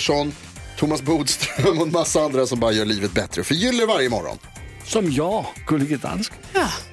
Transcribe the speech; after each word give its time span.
Pettersson, 0.00 0.32
Thomas 0.76 1.02
Bodström 1.02 1.78
och 1.78 1.86
en 1.86 1.92
massa 1.92 2.20
andra 2.20 2.46
som 2.46 2.60
bara 2.60 2.72
gör 2.72 2.84
livet 2.84 3.12
bättre. 3.12 3.44
Förgyller 3.44 3.86
varje 3.86 4.08
morgon. 4.08 4.38
Som 4.84 5.12
jag, 5.12 5.46
Gullige 5.66 5.96
Dansken. 5.96 6.38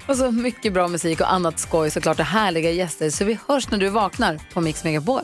Och 0.07 0.17
så 0.17 0.31
mycket 0.31 0.73
bra 0.73 0.87
musik 0.87 1.21
och 1.21 1.33
annat 1.33 1.59
skoj 1.59 1.91
såklart 1.91 2.19
och 2.19 2.25
härliga 2.25 2.71
gäster. 2.71 3.09
Så 3.09 3.25
vi 3.25 3.37
hörs 3.47 3.71
när 3.71 3.77
du 3.77 3.89
vaknar 3.89 4.39
på 4.53 4.61
Mix 4.61 4.83
Megapol. 4.83 5.21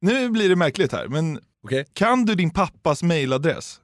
Nu 0.00 0.28
blir 0.28 0.48
det 0.48 0.56
märkligt 0.56 0.92
här, 0.92 1.08
men 1.08 1.40
Okej. 1.64 1.86
kan 1.92 2.24
du 2.24 2.34
din 2.34 2.50
pappas 2.50 3.02
mailadress? 3.02 3.80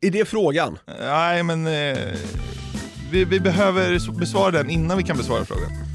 Är 0.00 0.10
det 0.10 0.24
frågan? 0.24 0.78
Nej, 1.00 1.42
men 1.42 1.66
eh, 1.66 1.98
vi, 3.10 3.24
vi 3.24 3.40
behöver 3.40 4.18
besvara 4.18 4.50
den 4.50 4.70
innan 4.70 4.96
vi 4.96 5.02
kan 5.02 5.16
besvara 5.16 5.44
frågan. 5.44 5.93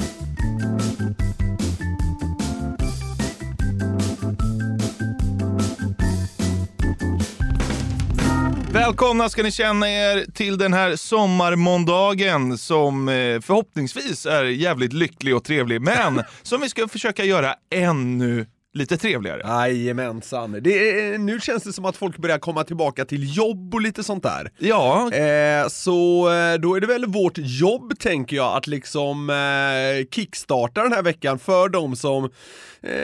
Välkomna 8.80 9.30
ska 9.30 9.44
ni 9.44 9.52
känna 9.52 9.90
er 9.90 10.26
till 10.34 10.58
den 10.58 10.74
här 10.74 10.96
sommarmåndagen 10.96 12.58
som 12.58 13.10
eh, 13.10 13.14
förhoppningsvis 13.42 14.26
är 14.26 14.44
jävligt 14.44 14.94
lycklig 14.94 15.36
och 15.36 15.44
trevlig, 15.44 15.82
men 15.82 16.24
som 16.42 16.62
vi 16.62 16.70
ska 16.70 16.88
försöka 16.88 17.26
göra 17.26 17.56
ännu 17.74 18.46
lite 18.74 18.98
trevligare. 18.98 19.42
Jajamensan. 19.46 20.58
Det 20.62 20.90
är, 20.90 21.18
nu 21.18 21.40
känns 21.40 21.64
det 21.64 21.74
som 21.74 21.86
att 21.86 21.98
folk 21.98 22.18
börjar 22.18 22.40
komma 22.40 22.64
tillbaka 22.64 23.06
till 23.06 23.38
jobb 23.38 23.74
och 23.74 23.82
lite 23.82 24.04
sånt 24.04 24.24
där. 24.24 24.52
Ja, 24.58 25.14
Eh, 25.14 25.68
så 25.68 26.30
eh, 26.30 26.60
då 26.60 26.76
är 26.76 26.80
det 26.82 26.88
väl 26.88 27.06
vårt 27.06 27.38
jobb, 27.38 28.00
tänker 28.00 28.36
jag, 28.36 28.58
att 28.58 28.68
liksom 28.68 29.30
eh, 29.30 30.08
kickstarta 30.16 30.84
den 30.84 30.94
här 30.94 31.04
veckan 31.04 31.40
för 31.40 31.70
de 31.70 31.96
som 31.96 32.24
eh, 32.24 32.30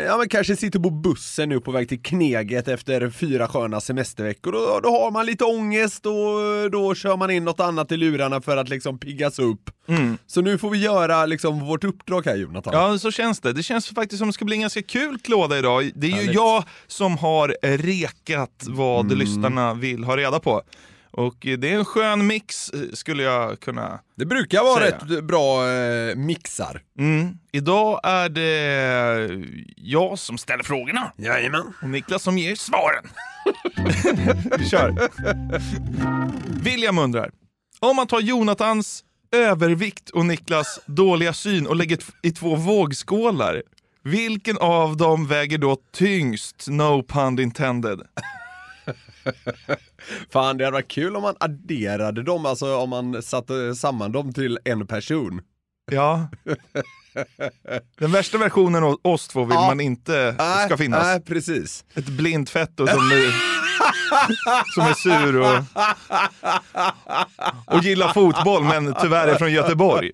ja, 0.07 0.17
men 0.17 0.29
kanske 0.29 0.55
sitter 0.55 0.79
på 0.79 0.89
bussen 0.89 1.49
nu 1.49 1.59
på 1.59 1.71
väg 1.71 1.89
till 1.89 2.01
Kneget 2.01 2.67
efter 2.67 3.09
fyra 3.09 3.47
sköna 3.47 3.81
semesterveckor. 3.81 4.51
Då, 4.51 4.79
då 4.83 4.89
har 4.89 5.11
man 5.11 5.25
lite 5.25 5.43
ångest 5.43 6.05
och 6.05 6.71
då 6.71 6.95
kör 6.95 7.17
man 7.17 7.31
in 7.31 7.43
något 7.45 7.59
annat 7.59 7.91
i 7.91 7.97
lurarna 7.97 8.41
för 8.41 8.57
att 8.57 8.69
liksom 8.69 8.99
piggas 8.99 9.39
upp. 9.39 9.69
Så 10.27 10.41
nu 10.41 10.57
får 10.57 10.69
vi 10.69 10.77
göra 10.77 11.25
liksom 11.25 11.59
vårt 11.65 11.83
uppdrag 11.83 12.25
här 12.25 12.35
Jonathan. 12.35 12.73
Ja, 12.73 12.97
så 12.99 13.11
känns 13.11 13.39
det. 13.39 13.53
Det 13.53 13.63
känns 13.63 13.87
faktiskt 13.89 14.19
som 14.19 14.27
det 14.27 14.33
ska 14.33 14.45
bli 14.45 14.55
en 14.55 14.61
ganska 14.61 14.81
kul 14.81 15.19
klåda 15.19 15.57
idag. 15.57 15.91
Det 15.95 16.07
är 16.07 16.11
ju 16.11 16.15
Härligt. 16.15 16.35
jag 16.35 16.63
som 16.87 17.17
har 17.17 17.55
rekat 17.77 18.63
vad 18.67 19.05
Mm. 19.05 19.17
lyssnarna 19.17 19.73
vill 19.73 20.03
ha 20.03 20.17
reda 20.17 20.39
på. 20.39 20.61
Och 21.17 21.35
det 21.39 21.71
är 21.71 21.75
en 21.77 21.85
skön 21.85 22.27
mix 22.27 22.69
eh, 22.69 22.79
skulle 22.93 23.23
jag 23.23 23.59
kunna... 23.59 23.99
Det 24.15 24.25
brukar 24.25 24.63
vara 24.63 24.79
Säga. 24.83 24.97
rätt 24.97 25.23
bra 25.23 25.69
eh, 25.69 26.15
mixar. 26.15 26.81
Mm. 26.99 27.37
Idag 27.51 27.99
är 28.03 28.29
det 28.29 29.45
jag 29.77 30.19
som 30.19 30.37
ställer 30.37 30.63
frågorna 30.63 31.11
Jajamän. 31.17 31.73
och 31.81 31.89
Niklas 31.89 32.23
som 32.23 32.37
ger 32.37 32.55
svaren. 32.55 33.05
Vi 34.59 34.65
kör. 34.69 35.09
William 36.63 36.97
undrar, 36.97 37.31
om 37.79 37.95
man 37.95 38.07
tar 38.07 38.19
Jonathans 38.19 39.03
övervikt 39.31 40.09
och 40.09 40.25
Niklas 40.25 40.79
dåliga 40.85 41.33
syn 41.33 41.67
och 41.67 41.75
lägger 41.75 41.99
i 42.23 42.31
två 42.31 42.55
vågskålar, 42.55 43.63
vilken 44.03 44.57
av 44.57 44.97
dem 44.97 45.27
väger 45.27 45.57
då 45.57 45.77
tyngst? 45.93 46.65
No 46.69 47.03
pun 47.03 47.39
intended. 47.39 48.01
Fan, 50.29 50.57
det 50.57 50.63
hade 50.65 50.73
varit 50.73 50.87
kul 50.87 51.15
om 51.15 51.21
man 51.21 51.35
adderade 51.39 52.23
dem, 52.23 52.45
alltså 52.45 52.75
om 52.77 52.89
man 52.89 53.23
satte 53.23 53.75
samman 53.75 54.11
dem 54.11 54.33
till 54.33 54.59
en 54.65 54.87
person. 54.87 55.41
Ja. 55.91 56.27
Den 57.99 58.11
värsta 58.11 58.37
versionen 58.37 58.83
av 58.83 58.99
oss 59.01 59.27
två 59.27 59.43
vill 59.45 59.55
Ja. 59.55 59.67
man 59.67 59.79
inte 59.79 60.35
ska 60.65 60.77
finnas. 60.77 61.03
Nej, 61.03 61.21
precis. 61.21 61.85
Ett 61.93 62.05
blint 62.07 62.49
fetto 62.49 62.87
som 62.87 62.95
som 64.75 64.83
är 64.83 64.93
sur 64.93 65.35
och, 65.35 65.57
och 67.75 67.83
gillar 67.83 68.13
fotboll 68.13 68.63
men 68.63 68.95
tyvärr 69.01 69.27
är 69.27 69.35
från 69.35 69.51
Göteborg. 69.51 70.11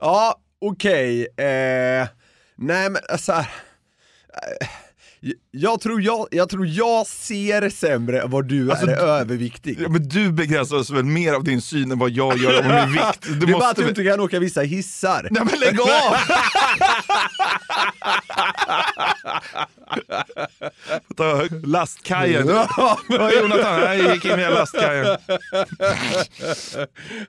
Ja, 0.00 0.34
okej. 0.60 1.22
Eh, 1.36 2.08
nej 2.56 2.90
men 2.90 3.18
så 3.18 3.32
här. 3.32 3.48
Jag 5.50 5.80
tror 5.80 6.02
jag, 6.02 6.26
jag 6.30 6.48
tror 6.48 6.66
jag 6.66 7.06
ser 7.06 7.68
sämre 7.70 8.20
än 8.22 8.30
vad 8.30 8.48
du 8.48 8.70
Alltså, 8.70 8.86
är 8.86 8.96
du- 8.96 9.02
överviktig. 9.02 9.78
Ja, 9.82 9.88
men 9.88 10.08
du 10.08 10.32
begränsar 10.32 10.76
oss 10.76 10.90
väl 10.90 11.04
mer 11.04 11.32
av 11.32 11.44
din 11.44 11.60
syn 11.62 11.90
än 11.90 11.98
vad 11.98 12.10
jag 12.10 12.38
gör 12.38 12.60
om 12.60 12.66
min 12.66 12.92
vikt. 12.92 13.20
Du 13.28 13.34
det 13.46 13.52
är 13.52 13.52
bara 13.52 13.56
att 13.56 13.62
måste 13.68 13.82
du 13.82 13.88
inte 13.88 14.04
kan 14.04 14.20
åka 14.20 14.38
vissa 14.38 14.60
hissar. 14.60 15.28
Nej 15.30 15.42
men 15.50 15.60
lägg 15.60 15.80
av! 15.80 15.88
Lastkajen. 21.64 22.46
Jonathan, 23.42 23.80
jag 23.80 24.14
gick 24.14 24.24
in 24.24 24.36
via 24.36 24.50
lastkajen. 24.50 25.04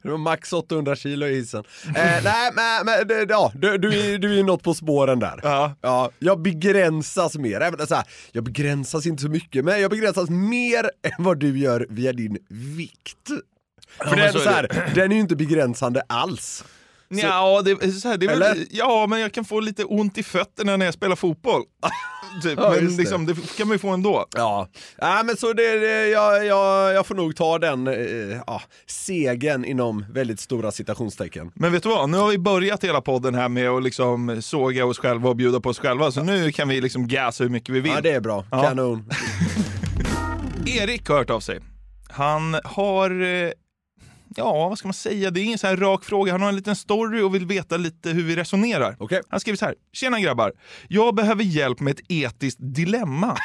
Det 0.04 0.10
var 0.10 0.18
max 0.18 0.54
800 0.54 0.96
kilo 0.96 1.26
i 1.28 1.36
hissen. 1.36 1.64
Eh, 1.88 1.94
nej 2.24 2.52
men, 2.56 2.86
men 2.86 3.26
ja, 3.30 3.52
du, 3.56 3.78
du, 3.78 4.00
är- 4.14 4.18
du 4.18 4.40
är 4.40 4.44
något 4.44 4.64
på 4.64 4.74
spåren 4.74 5.20
där. 5.20 5.40
Ja. 5.44 5.76
Ja, 5.82 6.10
jag 6.20 6.42
begränsas 6.42 7.36
mer. 7.38 7.81
Även 7.82 7.88
så 7.88 7.96
här, 7.96 8.06
jag 8.32 8.44
begränsas 8.44 9.06
inte 9.06 9.24
så 9.24 9.30
mycket, 9.30 9.66
men 9.66 9.82
jag 9.82 9.92
begränsas 9.92 10.30
mer 10.30 10.84
än 11.04 11.24
vad 11.24 11.40
du 11.40 11.60
gör 11.60 11.88
via 11.90 12.14
din 12.14 12.38
vikt. 12.50 13.28
För 13.98 14.10
men 14.10 14.18
den, 14.18 14.34
så 14.34 14.40
är 14.40 14.44
så 14.44 14.50
här, 14.50 14.92
den 14.96 15.12
är 15.12 15.16
ju 15.16 15.22
inte 15.22 15.36
begränsande 15.36 16.02
alls. 16.08 16.64
Ja, 17.12 17.62
det, 17.66 17.74
det 17.74 17.86
är 18.26 18.28
väl, 18.28 18.30
Eller? 18.42 18.66
ja, 18.70 19.08
men 19.08 19.20
jag 19.20 19.34
kan 19.34 19.46
få 19.46 19.60
lite 19.60 19.84
ont 19.84 20.18
i 20.18 20.24
fötterna 20.24 20.78
när 20.78 20.86
jag 20.86 20.94
spelar 20.94 21.16
fotboll. 21.16 21.62
typ. 22.44 22.60
Ja, 22.60 22.70
men 22.70 22.86
det. 22.88 22.98
liksom, 22.98 23.26
det 23.26 23.58
kan 23.58 23.68
man 23.68 23.76
ju 23.76 23.80
få 23.80 23.90
ändå. 23.90 24.26
Ja, 24.36 24.68
ja 24.98 25.24
men 25.26 25.38
så 25.38 25.54
det, 25.54 25.80
det 25.80 26.08
jag, 26.08 26.46
jag, 26.46 26.94
jag 26.94 27.06
får 27.08 27.16
nog 27.16 27.36
ta 27.36 27.60
den 27.60 27.88
eh, 27.88 27.96
ja, 28.48 28.62
segern 28.88 29.66
inom 29.66 30.06
väldigt 30.10 30.40
stora 30.40 30.72
citationstecken. 30.72 31.52
Men 31.56 31.72
vet 31.72 31.84
du 31.84 31.90
vad, 31.90 32.10
nu 32.10 32.18
har 32.18 32.30
vi 32.30 32.38
börjat 32.38 32.84
hela 32.84 33.02
podden 33.02 33.36
här 33.36 33.50
med 33.50 33.70
att 33.70 33.84
liksom 33.84 34.42
såga 34.42 34.86
oss 34.86 34.98
själva 35.00 35.30
och 35.30 35.36
bjuda 35.36 35.60
på 35.60 35.70
oss 35.70 35.80
själva, 35.80 36.12
så 36.12 36.24
nu 36.24 36.52
kan 36.52 36.68
vi 36.68 36.82
liksom 36.82 37.08
gasa 37.08 37.44
hur 37.44 37.52
mycket 37.52 37.76
vi 37.76 37.80
vill. 37.80 37.92
Ja 37.96 38.02
det 38.02 38.12
är 38.12 38.22
bra, 38.22 38.46
Ja. 38.52 38.62
kanon. 38.64 39.10
Erik 40.66 41.08
har 41.10 41.18
hört 41.18 41.30
av 41.30 41.40
sig. 41.40 41.60
Han 42.10 42.58
har, 42.64 43.22
eh, 43.22 43.50
ja 44.36 44.70
vad 44.70 44.78
ska 44.78 44.88
man 44.88 44.94
säga, 44.94 45.32
det 45.32 45.40
är 45.40 45.44
ingen 45.44 45.58
så 45.58 45.68
här 45.68 45.78
rak 45.78 46.04
fråga. 46.06 46.32
Han 46.32 46.42
har 46.42 46.50
en 46.50 46.56
liten 46.56 46.76
story 46.76 47.22
och 47.22 47.36
vill 47.36 47.46
veta 47.46 47.78
lite 47.78 48.10
hur 48.10 48.24
vi 48.24 48.36
resonerar. 48.36 48.96
Okej. 49.00 49.22
Han 49.30 49.40
skriver 49.40 49.58
så 49.58 49.66
här. 49.66 49.76
Tjena 49.94 50.20
grabbar. 50.20 50.54
Jag 50.88 51.16
behöver 51.16 51.44
hjälp 51.44 51.80
med 51.80 51.92
ett 51.92 52.06
etiskt 52.12 52.60
dilemma. 52.62 53.38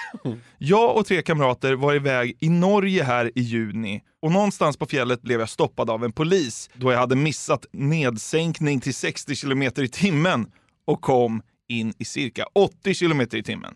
Jag 0.58 0.96
och 0.96 1.06
tre 1.06 1.22
kamrater 1.22 1.74
var 1.74 1.94
iväg 1.94 2.36
i 2.40 2.48
Norge 2.48 3.02
här 3.02 3.32
i 3.34 3.40
juni 3.40 4.02
och 4.22 4.32
någonstans 4.32 4.76
på 4.76 4.86
fjället 4.86 5.22
blev 5.22 5.40
jag 5.40 5.48
stoppad 5.48 5.90
av 5.90 6.04
en 6.04 6.12
polis 6.12 6.70
då 6.74 6.92
jag 6.92 6.98
hade 6.98 7.16
missat 7.16 7.66
nedsänkning 7.72 8.80
till 8.80 8.94
60 8.94 9.36
km 9.36 9.62
i 9.62 9.88
timmen 9.88 10.46
och 10.84 11.00
kom 11.00 11.42
in 11.68 11.94
i 11.98 12.04
cirka 12.04 12.46
80 12.54 12.94
km 12.94 13.20
i 13.20 13.42
timmen. 13.42 13.74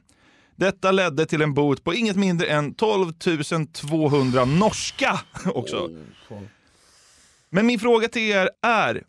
Detta 0.56 0.92
ledde 0.92 1.26
till 1.26 1.42
en 1.42 1.54
bot 1.54 1.84
på 1.84 1.94
inget 1.94 2.16
mindre 2.16 2.46
än 2.46 2.74
12 2.74 3.12
200 3.72 4.44
norska 4.44 5.20
också. 5.54 5.90
Men 7.50 7.66
min 7.66 7.78
fråga 7.78 8.08
till 8.08 8.22
er 8.22 8.50
är, 8.62 9.02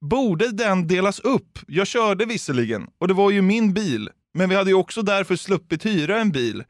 borde 0.00 0.48
den 0.52 0.86
delas 0.86 1.20
upp? 1.20 1.58
Jag 1.66 1.86
körde 1.86 2.24
visserligen 2.24 2.86
och 2.98 3.08
det 3.08 3.14
var 3.14 3.30
ju 3.30 3.42
min 3.42 3.72
bil. 3.74 4.10
Men 4.34 4.48
vi 4.48 4.54
hade 4.56 4.70
ju 4.70 4.74
också 4.76 5.02
därför 5.02 5.36
sluppit 5.36 5.86
hyra 5.86 6.20
en 6.20 6.30
bil. 6.30 6.64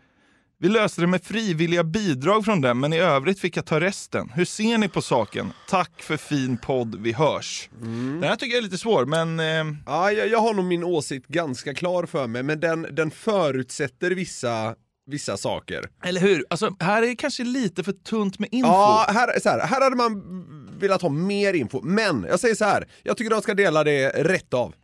Vi 0.60 0.68
löste 0.68 1.00
det 1.00 1.06
med 1.06 1.22
frivilliga 1.24 1.84
bidrag 1.84 2.44
från 2.44 2.60
den, 2.60 2.80
men 2.80 2.92
i 2.92 2.98
övrigt 2.98 3.40
fick 3.40 3.56
jag 3.56 3.66
ta 3.66 3.80
resten. 3.80 4.30
Hur 4.34 4.44
ser 4.44 4.78
ni 4.78 4.88
på 4.88 5.02
saken? 5.02 5.52
Tack 5.68 6.02
för 6.02 6.16
fin 6.16 6.58
podd, 6.58 7.00
vi 7.00 7.12
hörs. 7.12 7.68
Den 7.80 8.22
här 8.22 8.36
tycker 8.36 8.52
jag 8.54 8.58
är 8.58 8.62
lite 8.62 8.78
svår, 8.78 9.04
men... 9.06 9.40
Eh, 9.40 9.76
Ja, 9.86 10.12
jag, 10.12 10.28
jag 10.28 10.38
har 10.38 10.54
nog 10.54 10.64
min 10.64 10.84
åsikt 10.84 11.28
ganska 11.28 11.74
klar 11.74 12.06
för 12.06 12.26
mig, 12.26 12.42
men 12.42 12.60
den, 12.60 12.86
den 12.90 13.10
förutsätter 13.10 14.10
vissa, 14.10 14.74
vissa 15.08 15.36
saker. 15.36 15.88
eller 16.04 16.20
hur? 16.20 16.44
Alltså, 16.50 16.76
här 16.80 17.02
är 17.02 17.06
det 17.06 17.16
kanske 17.16 17.44
lite 17.44 17.84
för 17.84 17.92
tunt 17.92 18.38
med 18.38 18.48
info. 18.52 18.68
Ja, 18.68 19.06
här, 19.08 19.40
så 19.40 19.48
här, 19.48 19.60
här 19.60 19.80
hade 19.80 19.96
man 19.96 20.22
velat 20.78 21.02
ha 21.02 21.08
mer 21.08 21.54
info, 21.54 21.80
men 21.82 22.26
jag 22.28 22.40
säger 22.40 22.54
så 22.54 22.64
här. 22.64 22.88
jag 23.02 23.16
tycker 23.16 23.30
de 23.30 23.42
ska 23.42 23.54
dela 23.54 23.84
det 23.84 24.08
rätt 24.08 24.54
av. 24.54 24.74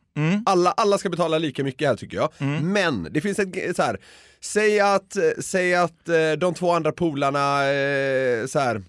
Alla, 0.47 0.71
alla 0.71 0.99
ska 0.99 1.11
betala 1.11 1.38
lika 1.38 1.65
mycket 1.65 1.88
här 1.88 1.97
tycker 1.97 2.17
jag. 2.17 2.31
Men 2.62 3.09
det 3.11 3.21
finns 3.21 3.38
ett, 3.38 3.76
så 3.76 3.82
här. 3.82 4.00
säg 4.41 4.81
att, 4.81 5.17
säg 5.41 5.75
att 5.75 6.09
eh, 6.09 6.32
de 6.38 6.55
två 6.55 6.71
andra 6.73 6.93
polarna, 6.93 7.65
eh, 7.73 8.47
så 8.47 8.59
här. 8.59 8.82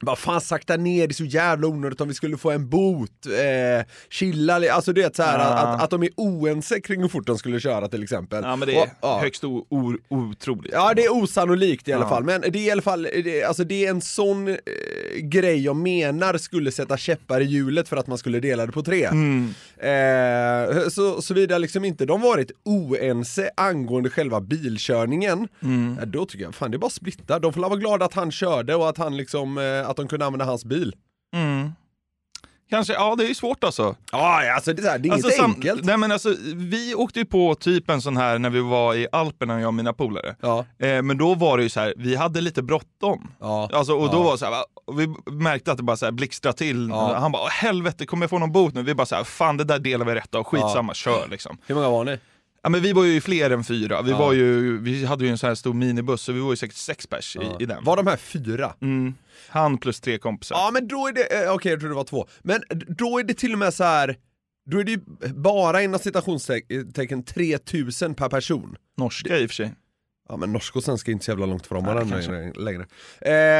Bara 0.00 0.16
fan 0.16 0.40
sakta 0.40 0.76
ner, 0.76 1.06
det 1.06 1.12
är 1.12 1.14
så 1.14 1.24
jävla 1.24 1.66
onödigt 1.66 2.00
om 2.00 2.08
vi 2.08 2.14
skulle 2.14 2.36
få 2.36 2.50
en 2.50 2.68
bot, 2.68 3.10
eh, 3.26 3.86
chilla, 4.10 4.72
alltså 4.72 4.92
du 4.92 5.02
vet 5.02 5.16
såhär 5.16 5.38
Ja. 5.38 5.44
att, 5.44 5.82
att 5.82 5.90
de 5.90 6.02
är 6.02 6.08
oense 6.16 6.80
kring 6.80 7.00
hur 7.02 7.08
fort 7.08 7.26
de 7.26 7.38
skulle 7.38 7.60
köra 7.60 7.88
till 7.88 8.02
exempel. 8.02 8.44
Ja, 8.44 8.56
men 8.56 8.68
det 8.68 8.74
är 8.76 8.82
Och- 8.82 8.88
ja. 9.02 9.18
högst 9.22 9.44
o- 9.44 9.66
o- 9.70 9.96
otroligt. 10.08 10.72
Ja 10.72 10.92
det 10.96 11.04
är 11.04 11.12
osannolikt 11.22 11.88
i 11.88 11.92
alla 11.92 12.04
Ja. 12.04 12.08
fall, 12.08 12.24
men 12.24 12.40
det 12.40 12.58
är 12.58 12.62
i 12.66 12.70
alla 12.70 12.82
fall, 12.82 13.02
det, 13.24 13.42
alltså 13.44 13.64
det 13.64 13.86
är 13.86 13.90
en 13.90 14.00
sån 14.00 14.48
eh, 14.48 14.54
grej 15.22 15.64
jag 15.64 15.76
menar 15.76 16.38
skulle 16.38 16.72
sätta 16.72 16.96
käppar 16.96 17.40
i 17.40 17.44
hjulet 17.44 17.88
för 17.88 17.96
att 17.96 18.06
man 18.06 18.18
skulle 18.18 18.40
dela 18.40 18.66
det 18.66 18.72
på 18.72 18.82
tre. 18.82 19.04
Mm. 19.04 19.54
Eh, 19.78 20.88
så, 20.88 21.22
såvida 21.22 21.58
liksom 21.58 21.84
inte 21.84 22.06
de 22.06 22.20
varit 22.20 22.50
oense 22.64 23.50
angående 23.56 24.10
själva 24.10 24.40
bilkörningen, 24.40 25.48
Mm. 25.62 25.98
eh, 25.98 26.06
då 26.06 26.26
tycker 26.26 26.44
jag 26.44 26.54
fan 26.54 26.70
det 26.70 26.76
är 26.76 26.78
bara 26.78 26.90
splitta. 26.90 27.38
De 27.38 27.52
får 27.52 27.60
vara 27.60 27.76
glada 27.76 28.04
att 28.04 28.14
han 28.14 28.30
körde 28.32 28.74
och 28.74 28.88
att 28.88 28.98
han 28.98 29.16
liksom, 29.16 29.58
eh, 29.58 29.85
att 29.86 29.96
de 29.96 30.08
kunde 30.08 30.26
använda 30.26 30.44
hans 30.44 30.64
bil. 30.64 30.94
Mm. 31.34 31.72
Kanske, 32.70 32.92
ja 32.92 33.14
det 33.16 33.24
är 33.24 33.28
ju 33.28 33.34
svårt 33.34 33.64
alltså. 33.64 33.96
Ja, 34.12 34.54
alltså 34.54 34.72
det 34.72 34.80
är, 34.80 34.84
så 34.84 34.90
här, 34.90 34.98
det 34.98 35.08
är 35.08 35.12
alltså, 35.12 35.28
inget 35.28 35.40
sam- 35.40 35.54
enkelt. 35.54 35.84
Nej, 35.84 35.96
men 35.96 36.12
alltså, 36.12 36.34
vi 36.54 36.94
åkte 36.94 37.18
ju 37.18 37.24
på 37.24 37.54
typ 37.54 37.90
en 37.90 38.02
sån 38.02 38.16
här 38.16 38.38
när 38.38 38.50
vi 38.50 38.60
var 38.60 38.94
i 38.94 39.06
Alperna, 39.12 39.60
jag 39.60 39.66
och 39.68 39.74
mina 39.74 39.92
polare. 39.92 40.36
Ja, 40.40 40.64
Eh, 40.78 41.02
men 41.02 41.18
då 41.18 41.34
var 41.34 41.56
det 41.56 41.62
ju 41.62 41.68
så 41.68 41.80
här, 41.80 41.94
vi 41.96 42.16
hade 42.16 42.40
lite 42.40 42.62
bråttom. 42.62 43.28
ja. 43.40 43.70
Alltså, 43.72 43.92
och 43.94 44.10
då 44.10 44.16
Ja. 44.16 44.22
var 44.22 44.36
så 44.36 44.44
här, 44.46 44.64
vi 44.96 45.14
märkte 45.32 45.70
att 45.72 45.76
det 45.76 45.82
bara 45.82 45.96
så 45.96 46.04
här 46.04 46.12
blixtrade 46.12 46.56
till. 46.58 46.88
Ja. 46.88 47.14
Han 47.18 47.32
bara, 47.32 47.42
"Åh, 47.42 47.48
helvete 47.50 48.06
kommer 48.06 48.22
jag 48.22 48.30
få 48.30 48.38
någon 48.38 48.52
bot 48.52 48.74
nu? 48.74 48.82
Vi 48.82 48.94
bara 48.94 49.06
så 49.06 49.14
här, 49.16 49.24
fan 49.24 49.56
det 49.56 49.64
där 49.64 49.78
delar 49.78 50.06
vi 50.06 50.14
rätt 50.14 50.34
av, 50.34 50.44
skitsamma, 50.44 50.94
kör 50.94 51.28
liksom. 51.28 51.58
Hur 51.66 51.74
många 51.74 51.88
var 51.88 52.04
ni? 52.04 52.18
Ja, 52.62 52.68
men 52.70 52.82
vi 52.82 52.92
var 52.92 53.04
ju 53.04 53.20
fler 53.20 53.50
än 53.50 53.64
fyra. 53.64 54.02
Vi, 54.02 54.10
Ja. 54.10 54.18
var 54.18 54.32
ju, 54.32 54.78
vi 54.80 55.04
hade 55.04 55.24
ju 55.24 55.30
en 55.30 55.38
sån 55.38 55.48
här 55.48 55.54
stor 55.54 55.74
minibuss, 55.74 56.22
så 56.22 56.32
vi 56.32 56.40
var 56.40 56.50
ju 56.50 56.56
säkert 56.56 56.76
sex 56.76 57.06
pers 57.06 57.36
i, 57.36 57.62
i 57.62 57.66
den. 57.66 57.84
Var 57.84 57.96
de 57.96 58.06
här 58.06 58.16
fyra? 58.16 58.74
Mm. 58.82 59.14
Han 59.48 59.78
plus 59.78 60.00
tre 60.00 60.18
kompisar. 60.18 60.56
Ja 60.56 60.70
men 60.72 60.88
då 60.88 61.06
är 61.06 61.12
det, 61.12 61.44
eh, 61.44 61.52
okej 61.52 61.70
jag 61.72 61.80
tror 61.80 61.88
det 61.90 61.96
var 61.96 62.04
två, 62.04 62.26
men 62.42 62.60
då 62.98 63.18
är 63.18 63.24
det 63.24 63.34
till 63.34 63.52
och 63.52 63.58
med 63.58 63.74
så 63.74 63.84
här. 63.84 64.16
då 64.70 64.78
är 64.80 64.84
det 64.84 64.90
ju 64.90 65.00
bara 65.34 65.82
inom 65.82 66.00
citationstecken 66.00 67.22
3000 67.24 68.14
per 68.14 68.28
person. 68.28 68.76
Norska 68.98 69.38
i 69.38 69.46
och 69.46 69.50
för 69.50 69.54
sig. 69.54 69.74
Ja 70.28 70.36
men 70.36 70.52
norska 70.52 70.78
och 70.78 70.84
svenska 70.84 71.10
är 71.10 71.12
inte 71.12 71.24
så 71.24 71.30
jävla 71.30 71.46
långt 71.46 71.66
från 71.66 71.84
varandra 71.84 72.16
längre. 72.16 72.52
längre. 72.52 72.86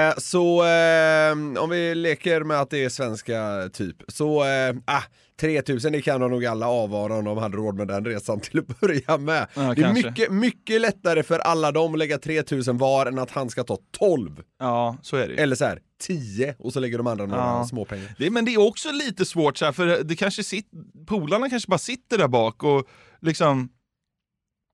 Eh, 0.08 0.14
så 0.18 0.64
eh, 0.66 1.62
om 1.62 1.70
vi 1.70 1.94
leker 1.94 2.40
med 2.44 2.60
att 2.60 2.70
det 2.70 2.84
är 2.84 2.88
svenska 2.88 3.68
typ, 3.72 3.96
så 4.08 4.44
eh, 4.44 4.74
ah, 4.84 5.02
3000 5.40 5.92
det 5.92 6.02
kan 6.02 6.20
de 6.20 6.30
nog 6.30 6.46
alla 6.46 6.68
avvara 6.68 7.14
om 7.14 7.24
de 7.24 7.38
hade 7.38 7.56
råd 7.56 7.74
med 7.76 7.88
den 7.88 8.04
resan 8.04 8.40
till 8.40 8.58
att 8.58 8.80
börja 8.80 9.16
med. 9.18 9.46
Ja, 9.54 9.60
det 9.62 9.66
är 9.70 9.74
kanske. 9.74 10.08
mycket, 10.08 10.32
mycket 10.32 10.80
lättare 10.80 11.22
för 11.22 11.38
alla 11.38 11.72
dem 11.72 11.92
att 11.92 11.98
lägga 11.98 12.18
3000 12.18 12.78
var 12.78 13.06
än 13.06 13.18
att 13.18 13.30
han 13.30 13.50
ska 13.50 13.64
ta 13.64 13.78
12. 13.98 14.42
Ja, 14.58 14.96
så 15.02 15.16
är 15.16 15.28
det. 15.28 15.34
Eller 15.34 15.56
så 15.56 15.64
här 15.64 15.78
10 16.02 16.54
och 16.58 16.72
så 16.72 16.80
lägger 16.80 16.98
de 16.98 17.06
andra 17.06 17.26
några 17.26 17.42
Ja. 17.42 17.66
småpengar. 17.70 18.14
Det, 18.18 18.30
men 18.30 18.44
det 18.44 18.54
är 18.54 18.60
också 18.68 18.90
lite 18.92 19.24
svårt, 19.24 19.56
så 19.56 19.64
här, 19.64 19.72
för 19.72 20.04
det 20.04 20.16
kanske 20.16 20.44
sit, 20.44 20.66
polarna 21.06 21.50
kanske 21.50 21.68
bara 21.68 21.78
sitter 21.78 22.18
där 22.18 22.28
bak 22.28 22.64
och 22.64 22.86
liksom 23.22 23.68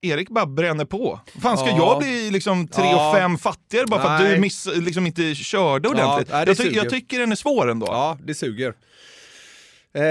Erik 0.06 0.29
bara 0.31 0.47
bränner 0.47 0.85
på. 0.85 1.20
Fan, 1.43 1.58
ska 1.58 1.67
Ja. 1.69 1.76
jag 1.76 1.99
bli 2.03 2.31
liksom 2.31 2.69
tre 2.69 2.85
Ja. 2.85 3.08
och 3.11 3.17
fem 3.17 3.38
fattigare 3.38 3.87
bara 3.87 4.03
för 4.03 4.08
att 4.08 4.20
Nej. 4.23 4.35
du 4.35 4.41
miss, 4.41 4.67
liksom 4.76 5.06
inte 5.06 5.35
körde 5.35 5.88
ordentligt? 5.88 6.29
det 6.29 6.37
jag, 6.38 6.47
ty- 6.49 6.55
suger. 6.55 6.76
jag 6.76 6.91
tycker 6.91 7.19
den 7.20 7.32
är 7.32 7.37
svår 7.37 7.70
ändå. 7.70 7.87
Ja, 7.87 8.19
det 8.25 8.35
suger. 8.35 8.75
Eh, 9.94 10.03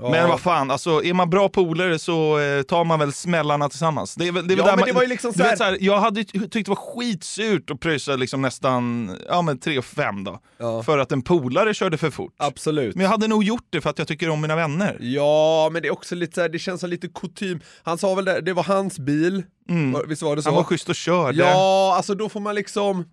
ja. 0.00 0.10
Men 0.10 0.28
vad 0.28 0.40
fan, 0.40 0.70
alltså, 0.70 1.04
är 1.04 1.14
man 1.14 1.30
bra 1.30 1.48
polare 1.48 1.98
så 1.98 2.38
eh, 2.38 2.62
tar 2.62 2.84
man 2.84 2.98
väl 2.98 3.12
smällarna 3.12 3.68
tillsammans. 3.68 4.14
Det 4.14 4.28
är 4.28 4.32
det 4.32 4.38
är 4.54 4.58
Ja, 4.58 4.64
där 4.64 4.70
men 4.72 4.78
man, 4.80 4.86
det 4.88 4.92
var 4.92 5.02
ju 5.02 5.08
liksom 5.08 5.32
så 5.32 5.42
här- 5.42 5.50
vet, 5.50 5.58
så 5.58 5.64
här, 5.64 5.78
Jag 5.80 5.98
hade 6.00 6.24
tyckt 6.24 6.52
det 6.52 6.68
var 6.68 6.76
skitsurt 6.76 7.70
att 7.70 7.80
pröjsa 7.80 8.16
liksom 8.16 8.42
nästan 8.42 9.16
ja, 9.28 9.42
men 9.42 9.58
3 9.60 9.78
och 9.78 9.84
5 9.84 10.24
då. 10.24 10.40
Ja. 10.58 10.82
För 10.82 10.98
att 10.98 11.12
en 11.12 11.22
polare 11.22 11.74
körde 11.74 11.98
för 11.98 12.10
fort. 12.10 12.34
Absolut. 12.36 12.94
Men 12.94 13.02
jag 13.04 13.10
hade 13.10 13.28
nog 13.28 13.44
gjort 13.44 13.66
det 13.70 13.80
för 13.80 13.90
att 13.90 13.98
jag 13.98 14.08
tycker 14.08 14.30
om 14.30 14.40
mina 14.40 14.56
vänner. 14.56 14.96
Ja, 15.00 15.68
men 15.72 15.82
det 15.82 15.88
är 15.88 15.92
också 15.92 16.14
lite 16.14 16.34
så 16.34 16.40
här, 16.40 16.48
det 16.48 16.58
känns 16.58 16.80
som 16.80 16.90
lite 16.90 17.08
kutym. 17.08 17.60
Han 17.82 17.98
sa 17.98 18.14
väl 18.14 18.24
det, 18.24 18.40
det 18.40 18.52
var 18.52 18.62
hans 18.64 18.98
bil, 18.98 19.42
Mm. 19.70 20.02
visst 20.08 20.22
var 20.22 20.36
det 20.36 20.42
så? 20.42 20.48
Han 20.48 20.56
var 20.56 20.64
schysst 20.64 20.88
och 20.88 20.94
körde. 20.94 21.38
Ja, 21.38 21.94
alltså 21.96 22.14
då 22.14 22.28
får 22.28 22.40
man 22.40 22.54
liksom, 22.54 23.04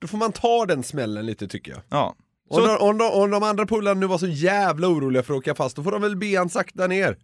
då 0.00 0.06
får 0.06 0.18
man 0.18 0.32
ta 0.32 0.66
den 0.66 0.82
smällen 0.82 1.26
lite 1.26 1.48
tycker 1.48 1.72
jag. 1.72 1.80
Ja. 1.90 2.14
Om, 2.50 2.62
de, 2.62 2.76
om, 2.76 2.98
de, 2.98 3.10
om 3.10 3.30
de 3.30 3.42
andra 3.42 3.66
polarna 3.66 4.00
nu 4.00 4.06
var 4.06 4.18
så 4.18 4.26
jävla 4.26 4.88
oroliga 4.88 5.22
för 5.22 5.34
att 5.34 5.38
åka 5.38 5.54
fast, 5.54 5.76
då 5.76 5.82
får 5.82 5.92
de 5.92 6.02
väl 6.02 6.16
be 6.16 6.38
han 6.38 6.48
sakta 6.50 6.86
ner. 6.86 7.16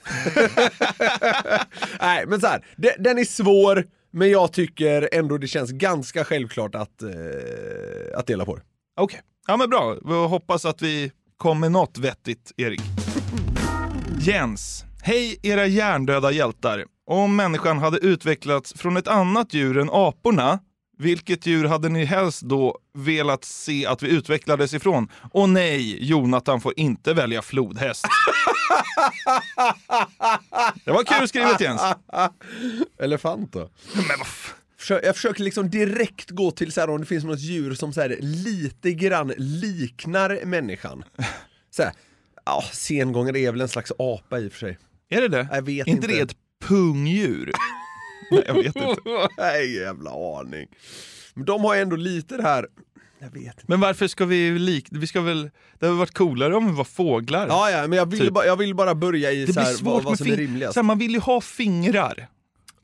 Nej, 2.00 2.26
men 2.26 2.40
så 2.40 2.46
här, 2.46 2.64
de- 2.76 2.94
den 2.98 3.18
är 3.18 3.24
svår, 3.24 3.84
men 4.10 4.30
jag 4.30 4.52
tycker 4.52 5.08
ändå 5.12 5.38
det 5.38 5.46
känns 5.46 5.70
ganska 5.70 6.24
självklart 6.24 6.74
att, 6.74 7.02
eh, 7.02 8.18
att 8.18 8.26
dela 8.26 8.44
på 8.44 8.56
det. 8.56 8.62
Okej, 9.00 9.20
ja 9.46 9.56
men 9.56 9.70
bra. 9.70 9.96
Vi 10.04 10.12
hoppas 10.14 10.64
att 10.64 10.82
vi 10.82 11.12
kommer 11.36 11.68
något 11.68 11.98
vettigt, 11.98 12.52
Erik. 12.56 12.80
Jens. 14.20 14.84
Hej 15.02 15.38
era 15.42 15.66
hjärndöda 15.66 16.30
hjältar. 16.30 16.84
Om 17.06 17.36
människan 17.36 17.78
hade 17.78 17.98
utvecklats 17.98 18.72
från 18.76 18.96
ett 18.96 19.08
annat 19.08 19.54
djur 19.54 19.78
än 19.78 19.88
aporna, 19.92 20.58
vilket 21.00 21.46
djur 21.46 21.64
hade 21.64 21.88
ni 21.88 22.04
helst 22.04 22.42
då 22.42 22.78
velat 22.94 23.44
se 23.44 23.86
att 23.86 24.02
vi 24.02 24.08
utvecklades 24.08 24.74
ifrån? 24.74 25.08
Och 25.32 25.48
nej, 25.48 26.04
Jonathan 26.04 26.60
får 26.60 26.72
inte 26.76 27.14
välja 27.14 27.42
flodhäst. 27.42 28.06
Det 30.84 30.90
var 30.90 31.04
kul 31.04 31.28
skrivet 31.28 31.60
Jens. 31.60 31.82
Elefant 32.98 33.52
då? 33.52 33.70
Men 33.94 34.18
vad 34.88 35.04
Jag 35.04 35.16
försöker 35.16 35.42
liksom 35.42 35.70
direkt 35.70 36.30
gå 36.30 36.50
till 36.50 36.72
så 36.72 36.80
här, 36.80 36.90
om 36.90 37.00
det 37.00 37.06
finns 37.06 37.24
något 37.24 37.40
djur 37.40 37.74
som 37.74 37.92
så 37.92 38.00
här, 38.00 38.16
lite 38.20 38.92
grann 38.92 39.32
liknar 39.36 40.44
människan. 40.44 41.04
Så 41.70 41.82
här, 41.82 41.92
ja, 42.44 42.64
sengångare 42.72 43.38
är 43.38 43.52
väl 43.52 43.60
en 43.60 43.68
slags 43.68 43.92
apa 43.98 44.38
i 44.38 44.48
och 44.48 44.52
för 44.52 44.58
sig. 44.58 44.78
Är 45.08 45.20
det 45.20 45.28
det? 45.28 45.48
Jag 45.52 45.62
vet 45.62 45.86
inte. 45.86 45.90
inte. 45.90 46.06
det 46.06 46.20
ett 46.20 46.36
pungdjur? 46.64 47.52
nej, 48.36 48.42
jag 48.46 48.54
vet 48.54 48.76
inte. 48.76 48.96
Nej, 49.38 49.76
jävla 49.76 50.10
aning. 50.40 50.66
Men 51.34 51.44
de 51.44 51.64
har 51.64 51.76
ändå 51.76 51.96
lite 51.96 52.36
det 52.36 52.42
här. 52.42 52.66
Men 53.66 53.80
varför 53.80 54.06
ska 54.08 54.24
vi 54.26 54.50
lik... 54.58 54.86
Vi 54.90 55.06
ska 55.06 55.20
väl... 55.20 55.50
Det 55.78 55.86
hade 55.86 55.98
varit 55.98 56.14
coolare 56.14 56.56
om 56.56 56.66
vi 56.66 56.72
var 56.72 56.84
fåglar. 56.84 57.46
Ja, 57.48 57.70
ja, 57.70 57.86
men 57.86 57.98
jag 57.98 58.10
vill, 58.10 58.20
Typ. 58.20 58.32
bara, 58.34 58.46
jag 58.46 58.56
vill 58.56 58.74
bara 58.74 58.94
börja 58.94 59.32
i 59.32 59.44
det 59.46 59.52
så 59.52 59.60
här, 59.60 59.76
vad, 59.82 60.02
vad 60.02 60.18
som 60.18 60.26
är 60.26 60.36
rimligast. 60.36 60.76
här, 60.76 60.82
Man 60.82 60.98
vill 60.98 61.10
ju 61.10 61.18
ha 61.20 61.40
fingrar. 61.40 62.28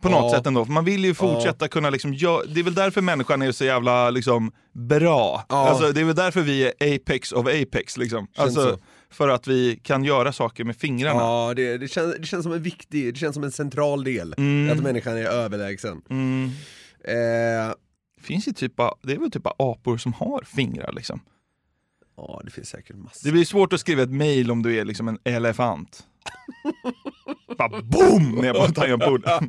På 0.01 0.09
Ja. 0.11 0.21
något 0.21 0.33
sätt 0.33 0.47
ändå. 0.47 0.65
För 0.65 0.73
Man 0.73 0.85
vill 0.85 1.05
ju 1.05 1.15
fortsätta 1.15 1.69
kunna 1.69 1.91
liksom 1.91 2.15
gö- 2.15 2.47
Det 2.49 2.61
är 2.61 2.65
väl 2.65 2.75
därför 2.75 3.01
människan 3.01 3.43
är 3.43 3.53
så 3.53 3.65
jävla 3.65 4.11
liksom 4.11 4.53
bra. 4.73 5.45
Ja. 5.49 5.69
Alltså, 5.69 5.93
det 5.93 6.01
är 6.01 6.05
väl 6.05 6.15
därför 6.15 6.41
vi 6.41 6.65
är 6.79 6.95
apex 6.95 7.33
of 7.33 7.47
apex. 7.47 7.97
Liksom. 7.97 8.27
Alltså, 8.37 8.63
så. 8.71 8.79
För 9.17 9.29
att 9.29 9.47
vi 9.47 9.81
kan 9.83 10.05
göra 10.05 10.33
saker 10.33 10.65
med 10.65 10.77
fingrarna. 10.77 11.21
Ja, 11.21 11.53
det, 11.57 11.79
det, 11.79 11.89
känns, 11.89 12.17
det 12.19 12.27
känns 12.27 12.43
som 12.43 12.53
en 12.53 12.63
viktig, 12.63 13.15
det 13.15 13.19
känns 13.19 13.35
som 13.35 13.45
en 13.45 13.53
central 13.53 14.05
del. 14.05 14.35
Mm. 14.39 14.79
Att 14.79 14.83
människan 14.85 15.17
är 15.17 15.25
överlägsen. 15.25 16.03
Mm. 16.11 16.45
Eh, 17.05 17.75
Det 18.17 18.23
finns 18.23 18.49
ju 18.49 18.53
typ 18.53 18.81
av, 18.81 18.99
det 19.03 19.13
är 19.13 19.19
väl 19.19 19.31
typ 19.31 19.47
apor 19.59 19.99
som 19.99 20.13
har 20.13 20.43
fingrar 20.47 20.93
liksom. 20.93 21.21
ja, 22.17 22.41
det 22.45 22.51
finns 22.51 22.69
säkert 22.69 22.97
massor. 22.97 23.29
Det 23.29 23.33
blir 23.33 23.45
svårt 23.45 23.73
att 23.73 23.81
skriva 23.81 24.03
ett 24.03 24.11
mail 24.13 24.51
om 24.51 24.63
du 24.63 24.77
är 24.77 24.85
liksom 24.85 25.09
en 25.09 25.19
elefant. 25.25 26.05
bara 27.59 27.83
boom 27.83 28.31
ner 28.33 28.53
på 28.55 28.73
tangentbordet. 28.73 29.41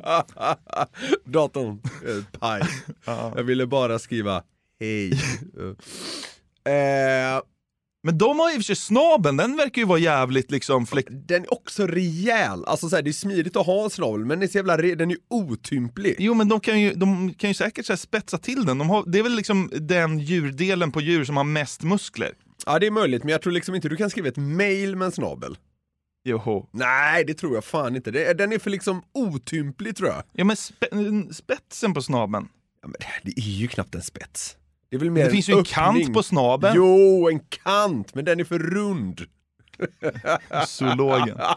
Datorn, 1.24 1.80
eh, 2.06 2.38
paj. 2.40 2.62
Jag 3.36 3.42
ville 3.42 3.66
bara 3.66 3.98
skriva 3.98 4.42
hej. 4.80 5.10
eh, 6.64 7.40
Men 8.02 8.18
de 8.18 8.38
har 8.38 8.50
i 8.50 8.52
och 8.52 8.56
för 8.56 8.62
sig 8.62 8.76
snabeln, 8.76 9.36
den 9.36 9.56
verkar 9.56 9.82
ju 9.82 9.86
vara 9.86 9.98
jävligt 9.98 10.50
liksom 10.50 10.86
flex... 10.86 11.12
den 11.12 11.42
är 11.42 11.52
också 11.52 11.86
rejäl, 11.86 12.64
alltså 12.64 12.88
så 12.88 12.96
här, 12.96 13.02
det 13.02 13.10
är 13.10 13.12
smidigt 13.12 13.56
att 13.56 13.66
ha 13.66 13.84
en 13.84 13.90
snabel 13.90 14.18
men 14.20 14.28
den 14.28 14.42
är 14.42 14.46
så 14.52 14.58
jävla 14.58 14.76
re- 14.76 14.94
den 14.94 15.10
är 15.10 15.16
otymplig. 15.28 16.16
Jo 16.18 16.34
men 16.34 16.48
de 16.48 16.60
kan 16.60 16.80
ju, 16.80 16.92
de 16.94 17.34
kan 17.34 17.50
ju 17.50 17.54
säkert 17.54 17.86
så 17.86 17.96
spetsa 17.96 18.38
till 18.38 18.64
den. 18.64 18.78
De 18.78 18.90
har, 18.90 19.04
det 19.06 19.18
är 19.18 19.22
väl 19.22 19.34
liksom 19.34 19.70
den 19.74 20.18
djurdelen 20.18 20.92
på 20.92 21.00
djur 21.00 21.24
som 21.24 21.36
har 21.36 21.44
mest 21.44 21.82
muskler. 21.82 22.32
Ja 22.66 22.78
det 22.78 22.86
är 22.86 22.90
möjligt 22.90 23.24
men 23.24 23.32
jag 23.32 23.42
tror 23.42 23.52
liksom 23.52 23.74
inte 23.74 23.88
du 23.88 23.96
kan 23.96 24.10
skriva 24.10 24.28
ett 24.28 24.36
mail 24.36 24.96
med 24.96 25.06
en 25.06 25.12
snabel. 25.12 25.58
Joho. 26.24 26.66
Nej, 26.72 27.24
det 27.24 27.34
tror 27.34 27.54
jag 27.54 27.64
fan 27.64 27.96
inte. 27.96 28.10
Det, 28.10 28.32
den 28.38 28.52
är 28.52 28.58
för 28.58 28.70
liksom 28.70 29.02
otymplig 29.14 29.96
tror 29.96 30.08
jag. 30.08 30.22
Ja 30.32 30.44
men 30.44 30.56
spe- 30.56 31.32
spetsen 31.32 31.94
på 31.94 32.02
snabeln. 32.02 32.48
Ja, 32.82 32.88
men 32.88 32.96
det 33.22 33.40
är 33.40 33.44
ju 33.44 33.68
knappt 33.68 33.94
en 33.94 34.02
spets. 34.02 34.56
Det 34.90 34.96
är 34.96 35.00
väl 35.00 35.10
mer 35.10 35.24
Det 35.24 35.30
finns 35.30 35.48
ju 35.48 35.52
en 35.52 35.58
öppning. 35.58 35.74
kant 35.74 36.14
på 36.14 36.22
snabeln. 36.22 36.72
Jo, 36.76 37.28
en 37.28 37.40
kant, 37.40 38.14
men 38.14 38.24
den 38.24 38.40
är 38.40 38.44
för 38.44 38.58
rund. 38.58 39.20
Zoologen. 40.66 41.38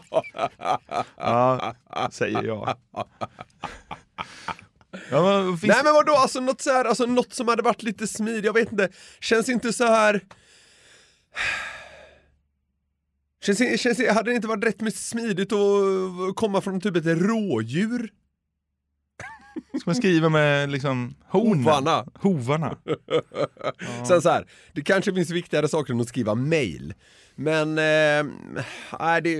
Ja, 1.16 1.74
säger 2.10 2.42
jag. 2.42 2.76
Ja, 5.10 5.22
men, 5.22 5.58
finns... 5.58 5.74
Nej 5.74 5.84
men 5.84 5.92
vadå, 5.94 6.12
alltså 6.12 6.40
något, 6.40 6.60
så 6.60 6.70
här, 6.70 6.84
alltså 6.84 7.06
något 7.06 7.34
som 7.34 7.48
hade 7.48 7.62
varit 7.62 7.82
lite 7.82 8.06
smidigt, 8.06 8.44
jag 8.44 8.52
vet 8.52 8.72
inte, 8.72 8.88
känns 9.20 9.48
inte 9.48 9.72
så 9.72 9.84
här. 9.84 10.20
Känns, 13.44 13.80
känns, 13.80 14.08
hade 14.08 14.30
det 14.30 14.34
inte 14.34 14.48
varit 14.48 14.64
rätt 14.64 14.80
med 14.80 14.94
smidigt 14.94 15.52
att 15.52 16.36
komma 16.36 16.60
från 16.60 16.80
typ 16.80 16.96
ett 16.96 17.06
rådjur? 17.06 18.10
Ska 19.54 19.82
man 19.90 19.94
skriva 19.94 20.28
med 20.28 20.70
liksom 20.70 21.14
hornen? 21.28 21.64
Hovarna. 21.64 22.06
Hovarna. 22.14 22.76
Sen 24.08 24.22
så 24.22 24.30
här, 24.30 24.46
det 24.72 24.82
kanske 24.82 25.14
finns 25.14 25.30
viktigare 25.30 25.68
saker 25.68 25.92
än 25.92 26.00
att 26.00 26.08
skriva 26.08 26.34
mail. 26.34 26.94
Men, 27.34 27.78
eh, 27.78 28.32
nej 29.00 29.22
det, 29.22 29.30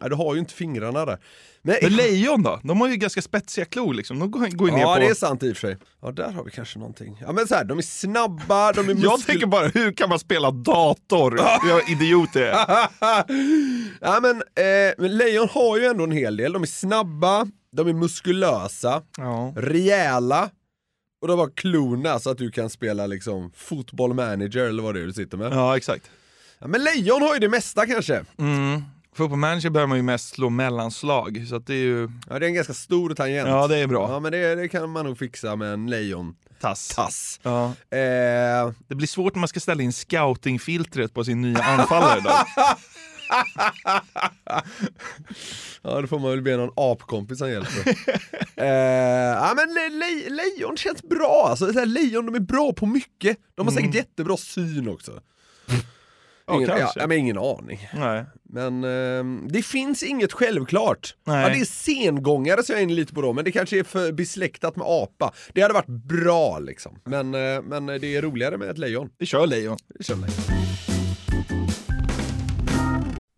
ja, 0.00 0.08
du 0.08 0.14
har 0.14 0.34
ju 0.34 0.40
inte 0.40 0.54
fingrarna 0.54 1.04
där. 1.04 1.18
Men, 1.64 1.76
Men 1.82 1.96
lejon 1.96 2.42
då? 2.42 2.60
De 2.62 2.80
har 2.80 2.88
ju 2.88 2.96
ganska 2.96 3.22
spetsiga 3.22 3.64
klor 3.64 3.94
liksom. 3.94 4.18
De 4.18 4.30
går, 4.30 4.46
går 4.56 4.68
ju 4.68 4.74
ner 4.74 4.82
ja 4.82 4.94
på... 4.94 5.00
det 5.00 5.06
är 5.06 5.14
sant 5.14 5.42
i 5.42 5.52
och 5.52 5.56
för 5.56 5.68
sig. 5.68 5.76
Ja 6.02 6.12
där 6.12 6.30
har 6.30 6.44
vi 6.44 6.50
kanske 6.50 6.78
någonting. 6.78 7.18
Ja 7.20 7.32
men 7.32 7.48
så 7.48 7.54
här, 7.54 7.64
de 7.64 7.78
är 7.78 7.82
snabba, 7.82 8.72
de 8.72 8.80
är 8.80 8.84
muskel... 8.94 9.02
Jag 9.02 9.26
tänker 9.26 9.46
bara, 9.46 9.68
hur 9.68 9.92
kan 9.92 10.08
man 10.08 10.18
spela 10.18 10.50
dator? 10.50 11.40
Jag 11.68 11.90
idiot 11.90 12.28
jag 12.34 12.44
är. 12.44 12.56
ja, 14.00 14.20
men, 14.22 14.36
eh, 14.36 14.94
men 14.98 15.16
lejon 15.16 15.48
har 15.48 15.78
ju 15.78 15.84
ändå 15.84 16.04
en 16.04 16.12
hel 16.12 16.36
del. 16.36 16.52
De 16.52 16.62
är 16.62 16.66
snabba, 16.66 17.46
de 17.76 17.88
är 17.88 17.92
muskulösa, 17.92 19.02
Ja. 19.16 19.52
rejäla 19.56 20.50
och 21.22 21.28
de 21.28 21.38
har 21.38 21.50
klorna 21.56 22.18
så 22.18 22.30
att 22.30 22.38
du 22.38 22.50
kan 22.50 22.70
spela 22.70 23.06
liksom 23.06 23.50
fotboll 23.56 24.14
manager 24.14 24.64
eller 24.68 24.82
vad 24.82 24.94
det 24.94 25.00
är 25.00 25.06
du 25.06 25.12
sitter 25.12 25.36
med. 25.36 25.52
Ja. 25.52 25.56
ja, 25.56 25.76
exakt. 25.76 26.10
men 26.58 26.84
lejon 26.84 27.22
har 27.22 27.34
ju 27.34 27.40
det 27.40 27.48
mesta 27.48 27.86
kanske. 27.86 28.24
Mm. 28.38 28.82
För 29.14 29.28
på 29.28 29.36
manager 29.36 29.70
behöver 29.70 29.88
man 29.88 29.96
ju 29.98 30.02
mest 30.02 30.28
slå 30.34 30.50
mellanslag, 30.50 31.44
så 31.48 31.56
att 31.56 31.66
det 31.66 31.74
är 31.74 31.78
ju... 31.84 32.10
Ja, 32.30 32.38
det 32.38 32.46
är 32.46 32.48
en 32.48 32.54
ganska 32.54 32.74
stor 32.74 33.14
tangent. 33.14 33.48
Ja, 33.48 33.66
det 33.68 33.76
är 33.78 33.86
bra. 33.86 34.10
Ja, 34.10 34.20
men 34.20 34.32
det, 34.32 34.54
det 34.54 34.68
kan 34.68 34.90
man 34.90 35.04
nog 35.06 35.18
fixa 35.18 35.56
med 35.56 35.72
en 35.72 35.90
lejon. 35.90 36.34
Tass. 36.60 36.88
Tass. 36.88 37.40
Ja. 37.42 37.64
Eh, 37.90 38.72
Det 38.88 38.94
blir 38.94 39.06
svårt 39.06 39.34
när 39.34 39.40
man 39.40 39.48
ska 39.48 39.60
ställa 39.60 39.82
in 39.82 39.92
scoutingfiltret 39.92 41.14
på 41.14 41.24
sin 41.24 41.40
nya 41.42 41.62
anfallare 41.62 42.20
då. 42.20 42.30
ja, 45.82 46.00
då 46.00 46.06
får 46.06 46.18
man 46.18 46.30
väl 46.30 46.42
be 46.42 46.56
någon 46.56 46.72
apkompis 46.76 47.38
som 47.38 47.50
hjälper. 47.50 47.88
eh, 48.56 48.66
ja, 48.66 49.52
men 49.56 49.74
le, 49.74 49.88
le, 49.88 50.30
lejon 50.30 50.76
känns 50.76 51.02
bra. 51.02 51.46
Alltså, 51.50 51.72
så 51.72 51.84
lejon 51.84 52.26
de 52.26 52.34
är 52.34 52.40
bra 52.40 52.72
på 52.72 52.86
mycket. 52.86 53.38
De 53.54 53.66
har 53.66 53.74
säkert 53.74 53.94
jättebra 53.94 54.36
syn 54.36 54.88
också. 54.88 55.20
Ingen, 56.50 56.68
ja, 56.68 56.92
ja, 56.96 57.06
men 57.06 57.18
ingen 57.18 57.38
aning. 57.38 57.88
Nej. 57.94 58.24
Men 58.42 58.84
ehm, 58.84 59.48
det 59.50 59.62
finns 59.62 60.02
inget 60.02 60.32
självklart. 60.32 61.14
Nej. 61.24 61.42
Ja, 61.42 61.48
det 61.48 61.60
är 61.60 61.64
sengångare 61.64 62.62
som 62.62 62.72
jag 62.72 62.80
är 62.80 62.82
inne 62.82 62.94
lite 62.94 63.14
på 63.14 63.22
då, 63.22 63.32
men 63.32 63.44
det 63.44 63.52
kanske 63.52 63.78
är 63.78 63.84
för 63.84 64.12
besläktat 64.12 64.76
med 64.76 64.86
apa. 64.88 65.32
Det 65.52 65.60
hade 65.60 65.74
varit 65.74 65.86
bra 65.86 66.58
liksom. 66.58 66.98
Men, 67.04 67.34
eh, 67.34 67.62
men 67.62 67.86
det 67.86 68.16
är 68.16 68.22
roligare 68.22 68.56
med 68.56 68.70
ett 68.70 68.78
lejon. 68.78 69.10
Vi 69.18 69.26
kör 69.26 69.46
lejon. 69.46 69.76
Det 69.98 70.04
känner 70.04 70.28
jag. 70.28 70.61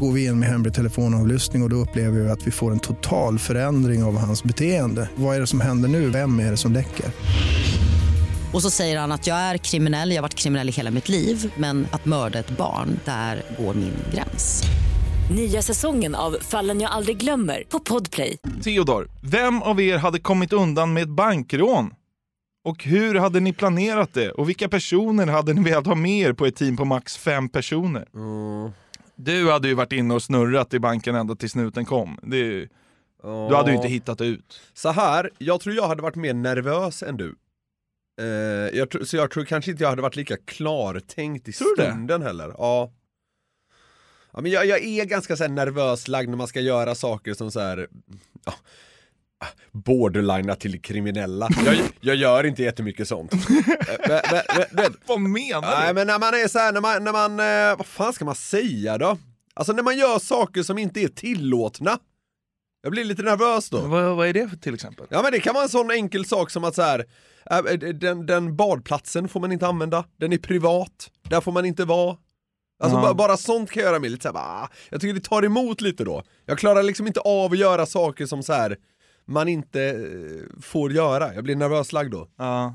Går 0.00 0.12
vi 0.12 0.24
in 0.24 0.38
med 0.38 0.48
hemlig 0.48 0.74
telefonavlyssning 0.74 1.62
och, 1.62 1.66
och 1.66 1.70
då 1.70 1.76
upplever 1.76 2.20
vi 2.20 2.30
att 2.30 2.46
vi 2.46 2.50
får 2.50 2.72
en 2.72 2.78
total 2.80 3.38
förändring 3.38 4.04
av 4.04 4.18
hans 4.18 4.44
beteende. 4.44 5.08
Vad 5.14 5.36
är 5.36 5.40
det 5.40 5.46
som 5.46 5.60
händer 5.60 5.88
nu? 5.88 6.10
Vem 6.10 6.40
är 6.40 6.50
det 6.50 6.56
som 6.56 6.72
läcker? 6.72 7.06
Och 8.52 8.62
så 8.62 8.70
säger 8.70 8.98
han 8.98 9.12
att 9.12 9.26
jag 9.26 9.36
är 9.36 9.56
kriminell, 9.56 10.10
jag 10.10 10.16
har 10.16 10.22
varit 10.22 10.34
kriminell 10.34 10.68
i 10.68 10.72
hela 10.72 10.90
mitt 10.90 11.08
liv 11.08 11.52
men 11.56 11.86
att 11.90 12.04
mörda 12.04 12.38
ett 12.38 12.50
barn, 12.50 13.00
där 13.04 13.42
går 13.58 13.74
min 13.74 13.92
gräns. 14.14 14.62
Nya 15.36 15.62
säsongen 15.62 16.14
av 16.14 16.36
Fallen 16.40 16.80
jag 16.80 16.90
aldrig 16.90 17.16
glömmer 17.16 17.62
på 17.68 17.80
Podplay. 17.80 18.36
Theodor, 18.64 19.10
vem 19.22 19.62
av 19.62 19.80
er 19.80 19.98
hade 19.98 20.18
kommit 20.18 20.52
undan 20.52 20.92
med 20.92 21.02
ett 21.02 21.08
bankrån? 21.08 21.94
Och 22.64 22.84
hur 22.84 23.14
hade 23.14 23.40
ni 23.40 23.52
planerat 23.52 24.14
det? 24.14 24.30
Och 24.30 24.48
vilka 24.48 24.68
personer 24.68 25.26
hade 25.26 25.54
ni 25.54 25.62
velat 25.62 25.86
ha 25.86 25.94
med 25.94 26.20
er 26.28 26.32
på 26.32 26.46
ett 26.46 26.56
team 26.56 26.76
på 26.76 26.84
max 26.84 27.16
fem 27.16 27.48
personer? 27.48 28.04
Du 29.24 29.50
hade 29.50 29.68
ju 29.68 29.74
varit 29.74 29.92
inne 29.92 30.14
och 30.14 30.22
snurrat 30.22 30.74
i 30.74 30.78
banken 30.78 31.14
ända 31.14 31.34
till 31.34 31.50
snuten 31.50 31.84
kom. 31.84 32.18
Ju- 32.32 32.68
Du 33.22 33.54
hade 33.56 33.70
ju 33.70 33.76
inte 33.76 33.88
hittat 33.88 34.20
ut. 34.20 34.60
Så 34.74 34.88
här, 34.90 35.30
jag 35.38 35.60
tror 35.60 35.74
jag 35.74 35.88
hade 35.88 36.02
varit 36.02 36.16
mer 36.16 36.34
nervös 36.34 37.02
än 37.02 37.16
du. 37.16 37.34
Eh, 38.20 38.26
jag 38.78 39.06
så 39.08 39.16
jag 39.16 39.30
tror 39.30 39.44
kanske 39.44 39.70
inte 39.70 39.82
jag 39.84 39.90
hade 39.90 40.02
varit 40.02 40.16
lika 40.16 40.36
klartänkt 40.36 41.48
i 41.48 41.52
Tror 41.52 41.76
du 41.76 41.82
det? 41.82 41.90
stunden 41.90 42.22
heller. 42.22 42.54
Ja. 42.58 42.92
ja 44.32 44.40
men 44.40 44.50
jag, 44.50 44.66
jag 44.66 44.84
är 44.84 45.04
ganska 45.04 45.36
så 45.36 45.48
nervös 45.48 46.08
lagd 46.08 46.28
när 46.30 46.36
man 46.36 46.48
ska 46.48 46.60
göra 46.60 46.94
saker 46.94 47.34
som 47.34 47.50
så 47.50 47.60
här, 47.60 47.88
ja, 48.44 48.54
borderlinea 49.72 50.54
till 50.56 50.82
kriminella. 50.82 51.48
Jag, 51.66 51.76
jag 52.00 52.16
gör 52.16 52.46
inte 52.46 52.62
jättemycket 52.62 53.08
sånt. 53.08 53.32
Eh, 53.90 53.96
men- 54.08 54.20
men- 54.32 54.42
men- 54.56 54.66
men- 54.72 54.94
Vad 55.06 55.20
menar 55.20 55.60
Nej 55.60 55.88
du? 55.88 55.94
men 55.94 56.06
när 56.06 56.18
man 56.18 56.34
är 56.34 56.48
så 56.48 56.58
här, 56.58 56.72
när 56.72 56.80
man, 56.80 57.04
när 57.04 57.12
man 57.12 57.40
eh, 57.40 57.76
vad 57.78 57.86
fan 57.86 58.12
ska 58.12 58.24
man 58.24 58.34
säga 58.34 58.98
då? 58.98 59.18
Alltså 59.54 59.72
när 59.72 59.82
man 59.82 59.98
gör 59.98 60.18
saker 60.18 60.62
som 60.62 60.78
inte 60.78 61.00
är 61.00 61.08
tillåtna. 61.08 61.98
Jag 62.82 62.92
blir 62.92 63.04
lite 63.04 63.22
nervös 63.22 63.70
då. 63.70 63.80
Vad, 63.80 64.16
vad 64.16 64.26
är 64.28 64.32
det 64.32 64.48
för 64.48 64.56
till 64.56 64.74
exempel? 64.74 65.06
Ja 65.10 65.22
men 65.22 65.32
det 65.32 65.40
kan 65.40 65.54
vara 65.54 65.64
en 65.64 65.70
sån 65.70 65.90
enkel 65.90 66.24
sak 66.24 66.50
som 66.50 66.64
att 66.64 66.74
så 66.74 66.82
här, 66.82 67.04
äh, 67.50 67.62
den, 67.94 68.26
den 68.26 68.56
badplatsen 68.56 69.28
får 69.28 69.40
man 69.40 69.52
inte 69.52 69.66
använda, 69.66 70.04
den 70.16 70.32
är 70.32 70.38
privat, 70.38 71.10
där 71.28 71.40
får 71.40 71.52
man 71.52 71.64
inte 71.64 71.84
vara. 71.84 72.16
Alltså 72.82 72.98
Ja. 72.98 73.02
bara, 73.02 73.14
bara 73.14 73.36
sånt 73.36 73.70
kan 73.70 73.82
göra 73.82 73.98
mig 73.98 74.10
lite 74.10 74.22
såhär, 74.32 74.68
jag 74.90 75.00
tycker 75.00 75.14
det 75.14 75.20
tar 75.20 75.42
emot 75.44 75.80
lite 75.80 76.04
då. 76.04 76.22
Jag 76.46 76.58
klarar 76.58 76.82
liksom 76.82 77.06
inte 77.06 77.20
av 77.20 77.52
att 77.52 77.58
göra 77.58 77.86
saker 77.86 78.26
som 78.26 78.42
så 78.42 78.52
här 78.52 78.76
man 79.30 79.48
inte 79.48 79.82
eh, 79.84 80.60
får 80.62 80.92
göra, 80.92 81.34
jag 81.34 81.44
blir 81.44 81.56
nervöslagd 81.56 82.10
då. 82.10 82.28
Ja. 82.36 82.74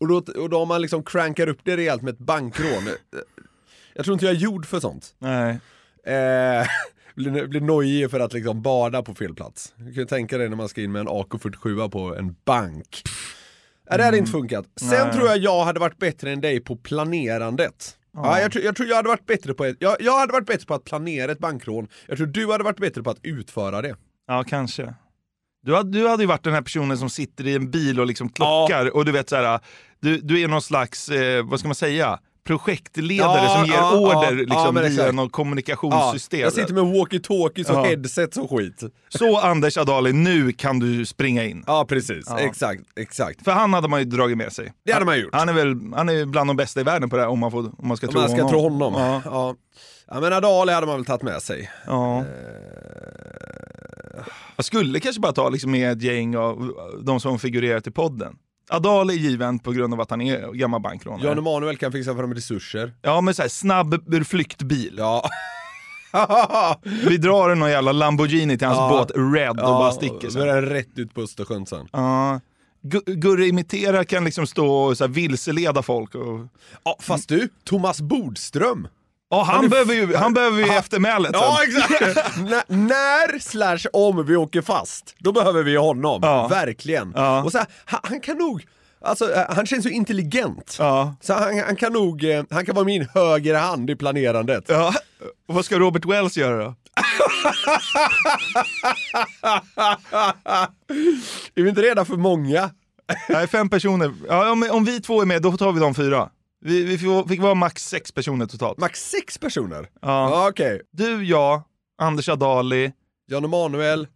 Och 0.00 0.08
då, 0.08 0.16
och 0.16 0.50
då 0.50 0.58
om 0.58 0.68
man 0.68 0.82
liksom 0.82 1.02
crankar 1.02 1.48
upp 1.48 1.58
det 1.62 1.76
rejält 1.76 2.02
med 2.02 2.14
ett 2.14 2.18
bankrån, 2.18 2.86
eh, 2.88 3.18
Jag 3.94 4.04
tror 4.04 4.12
inte 4.12 4.26
jag 4.26 4.34
är 4.34 4.38
gjord 4.38 4.66
för 4.66 4.80
sånt. 4.80 5.14
Nej. 5.18 5.50
Eh, 6.04 6.66
blir, 7.14 7.46
blir 7.46 7.60
nojig 7.60 8.10
för 8.10 8.20
att 8.20 8.32
liksom 8.32 8.62
bada 8.62 9.02
på 9.02 9.14
fel 9.14 9.34
plats. 9.34 9.72
Du 9.76 9.84
kan 9.84 9.92
ju 9.92 10.04
tänka 10.04 10.38
dig 10.38 10.48
när 10.48 10.56
man 10.56 10.68
ska 10.68 10.82
in 10.82 10.92
med 10.92 11.00
en 11.00 11.08
AK47 11.08 11.88
på 11.88 12.16
en 12.16 12.36
bank. 12.44 13.02
Nej, 13.90 13.98
det 13.98 14.04
hade 14.04 14.18
inte 14.18 14.30
funkat. 14.30 14.66
Sen 14.76 14.88
Nej. 14.88 15.12
tror 15.12 15.28
jag 15.28 15.38
jag 15.38 15.64
hade 15.64 15.80
varit 15.80 15.98
bättre 15.98 16.30
än 16.30 16.40
dig 16.40 16.60
på 16.60 16.76
planerandet. 16.76 17.96
Ja. 18.12 18.40
jag, 18.40 18.52
tror, 18.52 18.64
jag 18.64 18.76
tror 18.76 18.88
jag 18.88 18.96
hade 18.96 19.08
varit 19.08 19.26
bättre 19.26 19.54
på 19.54 19.64
ett, 19.64 19.76
jag, 19.78 19.96
jag 20.00 20.18
hade 20.18 20.32
varit 20.32 20.46
bättre 20.46 20.66
på 20.66 20.74
att 20.74 20.84
planera 20.84 21.32
ett 21.32 21.38
bankrån. 21.38 21.88
Jag 22.06 22.16
tror 22.16 22.26
du 22.26 22.52
hade 22.52 22.64
varit 22.64 22.80
bättre 22.80 23.02
på 23.02 23.10
att 23.10 23.18
utföra 23.22 23.82
det. 23.82 23.96
Ja, 24.26 24.44
kanske. 24.48 24.94
Du 25.62 25.74
hade, 25.76 25.90
du 25.98 26.08
hade 26.08 26.22
ju 26.22 26.26
varit 26.26 26.44
den 26.44 26.52
här 26.54 26.62
personen 26.62 26.98
som 26.98 27.10
sitter 27.10 27.46
i 27.46 27.54
en 27.54 27.70
bil 27.70 28.00
och 28.00 28.06
liksom 28.06 28.28
klockar 28.28 28.96
och 28.96 29.04
du 29.04 29.12
vet 29.12 29.28
så 29.28 29.36
här, 29.36 29.60
du, 30.00 30.16
du 30.20 30.40
är 30.40 30.48
någon 30.48 30.62
slags, 30.62 31.08
eh, 31.08 31.44
vad 31.46 31.58
ska 31.58 31.68
man 31.68 31.74
säga, 31.74 32.18
projektledare 32.44 33.42
Ja, 33.44 33.56
som 33.56 33.64
ger 33.66 33.74
ja, 33.74 33.96
order 33.98 34.24
ja, 34.24 34.30
liksom, 34.30 34.76
ja, 34.76 34.82
via 34.82 35.12
något 35.12 35.32
kommunikationssystem. 35.32 36.40
jag 36.40 36.52
sitter 36.52 36.74
med 36.74 36.84
walkie-talkies 36.84 37.70
och 37.70 37.76
Ja. 37.78 37.84
headsets 37.84 38.36
och 38.36 38.50
skit. 38.50 38.82
Så 39.08 39.38
Anders 39.38 39.76
Adali, 39.78 40.12
nu 40.12 40.52
kan 40.52 40.78
du 40.78 41.06
springa 41.06 41.44
in. 41.44 41.64
Ja 41.66 41.84
precis, 41.88 42.24
Ja. 42.28 42.38
exakt, 42.40 42.82
exakt. 42.96 43.44
För 43.44 43.52
han 43.52 43.72
hade 43.74 43.88
man 43.88 44.00
ju 44.00 44.04
dragit 44.04 44.36
med 44.38 44.52
sig. 44.52 44.72
Det 44.86 44.92
hade 44.92 45.04
man 45.06 45.20
gjort. 45.20 45.34
Han 45.34 45.48
är 45.48 45.52
väl 45.52 45.76
han 45.96 46.08
är 46.08 46.24
bland 46.26 46.50
de 46.50 46.56
bästa 46.56 46.80
i 46.80 46.84
världen 46.84 47.10
på 47.10 47.16
det 47.16 47.22
här 47.22 47.28
om 47.28 47.38
man, 47.38 47.50
får, 47.50 47.58
om 47.80 47.88
man 47.88 47.96
ska 47.96 48.06
Om 48.06 48.12
tro 48.12 48.20
man 48.20 48.30
ska 48.30 48.36
honom. 48.42 48.50
tro 48.50 48.60
honom. 48.60 48.94
Ja. 49.02 49.22
Ja. 49.24 49.54
Ja. 50.10 50.20
men 50.20 50.32
Adali 50.32 50.72
hade 50.72 50.86
man 50.86 50.96
väl 50.96 51.04
tagit 51.04 51.22
med 51.22 51.42
sig. 51.42 51.70
Ja. 51.86 52.24
Jag 54.60 54.64
skulle 54.64 55.00
kanske 55.00 55.20
bara 55.20 55.32
ta 55.32 55.48
liksom 55.48 55.70
med 55.70 55.92
ett 55.92 56.02
gäng 56.02 56.36
av 56.36 56.72
de 57.02 57.20
som 57.20 57.38
figurerat 57.38 57.86
i 57.86 57.90
podden. 57.90 58.36
Adali 58.68 59.14
är 59.14 59.18
given 59.18 59.58
på 59.58 59.72
grund 59.72 59.94
av 59.94 60.00
att 60.00 60.10
han 60.10 60.20
är 60.20 60.52
gammal 60.52 60.80
bankrånare. 60.80 61.26
Jan 61.26 61.38
Emanuel 61.38 61.76
kan 61.76 61.92
fixa 61.92 62.16
fram 62.16 62.34
resurser. 62.34 62.92
Ja 63.02 63.20
men 63.20 63.34
så 63.34 63.42
här, 63.42 63.48
snabb 63.48 63.94
flyktbil. 64.26 64.94
Ja. 64.98 65.28
Vi 67.08 67.16
drar 67.16 67.54
någon 67.54 67.70
jävla 67.70 67.92
Lamborghini 67.92 68.58
till 68.58 68.66
hans 68.66 68.78
Ja. 68.78 68.88
båt 68.88 69.10
Red 69.34 69.50
och 69.50 69.56
bara 69.56 69.92
sticker 69.92 70.30
Så 70.30 70.40
är 70.40 70.62
rätt 70.62 70.98
ut 70.98 71.14
på 71.14 71.20
Östersjön 71.20 71.66
sen. 71.66 71.88
Ja. 71.92 72.40
Gu- 72.82 73.14
Gurre 73.14 73.46
imiterar 73.46 74.04
kan 74.04 74.24
liksom 74.24 74.46
stå 74.46 74.74
och 74.74 74.96
så 74.98 75.06
vilseleda 75.06 75.82
folk. 75.82 76.14
Och... 76.14 76.46
Ja, 76.84 76.96
fast 77.00 77.28
du, 77.28 77.48
Thomas 77.64 78.00
Bodström. 78.00 78.88
Ja, 79.32 79.42
han, 79.42 79.68
behöver 79.68 79.94
ju, 79.94 80.16
han 80.16 80.34
behöver 80.34 80.58
ju 80.58 80.68
eftermälet 80.72 81.32
sen. 81.32 81.40
Ja 81.42 81.58
exakt! 81.64 82.36
N- 82.38 82.62
när 82.88 83.38
slash 83.38 83.78
om 83.92 84.26
vi 84.26 84.36
åker 84.36 84.62
fast, 84.62 85.14
då 85.18 85.32
behöver 85.32 85.62
vi 85.62 85.76
honom. 85.76 86.20
Ja. 86.22 86.48
Verkligen. 86.48 87.12
Ja. 87.16 87.42
Och 87.44 87.52
så 87.52 87.58
här, 87.58 87.66
han, 87.84 88.00
han 88.02 88.20
kan 88.20 88.36
nog, 88.38 88.66
alltså 89.04 89.32
eh, 89.34 89.44
han 89.48 89.66
känns 89.66 89.82
så 89.82 89.88
intelligent. 89.88 90.76
Ja. 90.78 91.14
Så 91.20 91.34
han, 91.34 91.58
han 91.66 91.76
kan 91.76 91.92
nog, 91.92 92.24
eh, 92.24 92.44
han 92.50 92.66
kan 92.66 92.74
vara 92.74 92.84
min 92.84 93.08
högra 93.14 93.58
hand 93.58 93.90
i 93.90 93.96
planerandet. 93.96 94.64
Ja. 94.68 94.94
Och 95.48 95.54
vad 95.54 95.64
ska 95.64 95.78
Robert 95.78 96.04
Wells 96.06 96.36
göra 96.36 96.64
då? 96.64 96.74
är 101.54 101.62
vi 101.62 101.68
inte 101.68 101.82
redan 101.82 102.06
för 102.06 102.16
många? 102.16 102.70
Nej, 103.28 103.46
fem 103.48 103.68
personer. 103.68 104.12
Ja, 104.28 104.50
om, 104.50 104.68
om 104.70 104.84
vi 104.84 105.00
två 105.00 105.22
är 105.22 105.26
med, 105.26 105.42
då 105.42 105.56
tar 105.56 105.72
vi 105.72 105.80
de 105.80 105.94
fyra. 105.94 106.28
Vi, 106.60 106.84
vi 106.84 106.98
fick, 106.98 107.28
fick 107.28 107.40
vara 107.40 107.54
max 107.54 107.88
sex 107.88 108.12
personer 108.12 108.46
totalt. 108.46 108.78
Max 108.78 109.10
sex 109.10 109.38
personer? 109.38 109.88
Ja. 110.00 110.30
Ja, 110.30 110.48
Okej. 110.48 110.82
Du, 110.90 111.24
jag, 111.24 111.62
Anders 111.98 112.28
Adali, 112.28 112.92
Jan 113.26 113.44
Emanuel. 113.44 114.06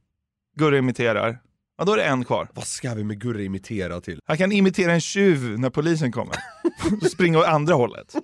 Gurre 0.56 0.78
imiterar. 0.78 1.38
Ja, 1.78 1.84
då 1.84 1.92
är 1.92 1.96
det 1.96 2.04
en 2.04 2.24
kvar. 2.24 2.48
Vad 2.54 2.66
ska 2.66 2.94
vi 2.94 3.04
med 3.04 3.20
Gurre 3.20 3.44
imitera 3.44 4.00
till? 4.00 4.20
Han 4.24 4.38
kan 4.38 4.52
imitera 4.52 4.92
en 4.92 5.00
tjuv 5.00 5.58
när 5.58 5.70
polisen 5.70 6.12
kommer. 6.12 6.36
Och 7.02 7.10
springa 7.10 7.38
åt 7.38 7.46
andra 7.46 7.74
hållet. 7.74 8.14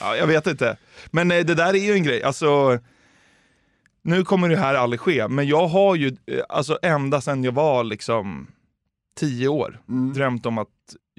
ja, 0.00 0.16
jag 0.16 0.26
vet 0.26 0.46
inte. 0.46 0.76
Men 1.10 1.30
eh, 1.30 1.44
det 1.44 1.54
där 1.54 1.74
är 1.74 1.78
ju 1.86 1.92
en 1.92 2.02
grej. 2.02 2.22
Alltså, 2.22 2.78
nu 4.02 4.24
kommer 4.24 4.48
det 4.48 4.56
här 4.56 4.74
aldrig 4.74 5.00
ske, 5.00 5.28
men 5.28 5.46
jag 5.48 5.66
har 5.66 5.94
ju 5.96 6.16
eh, 6.26 6.40
alltså, 6.48 6.78
ända 6.82 7.20
sedan 7.20 7.44
jag 7.44 7.52
var 7.52 7.84
liksom 7.84 8.46
tio 9.16 9.48
år 9.48 9.80
drömt 10.14 10.46
om 10.46 10.58
att 10.58 10.68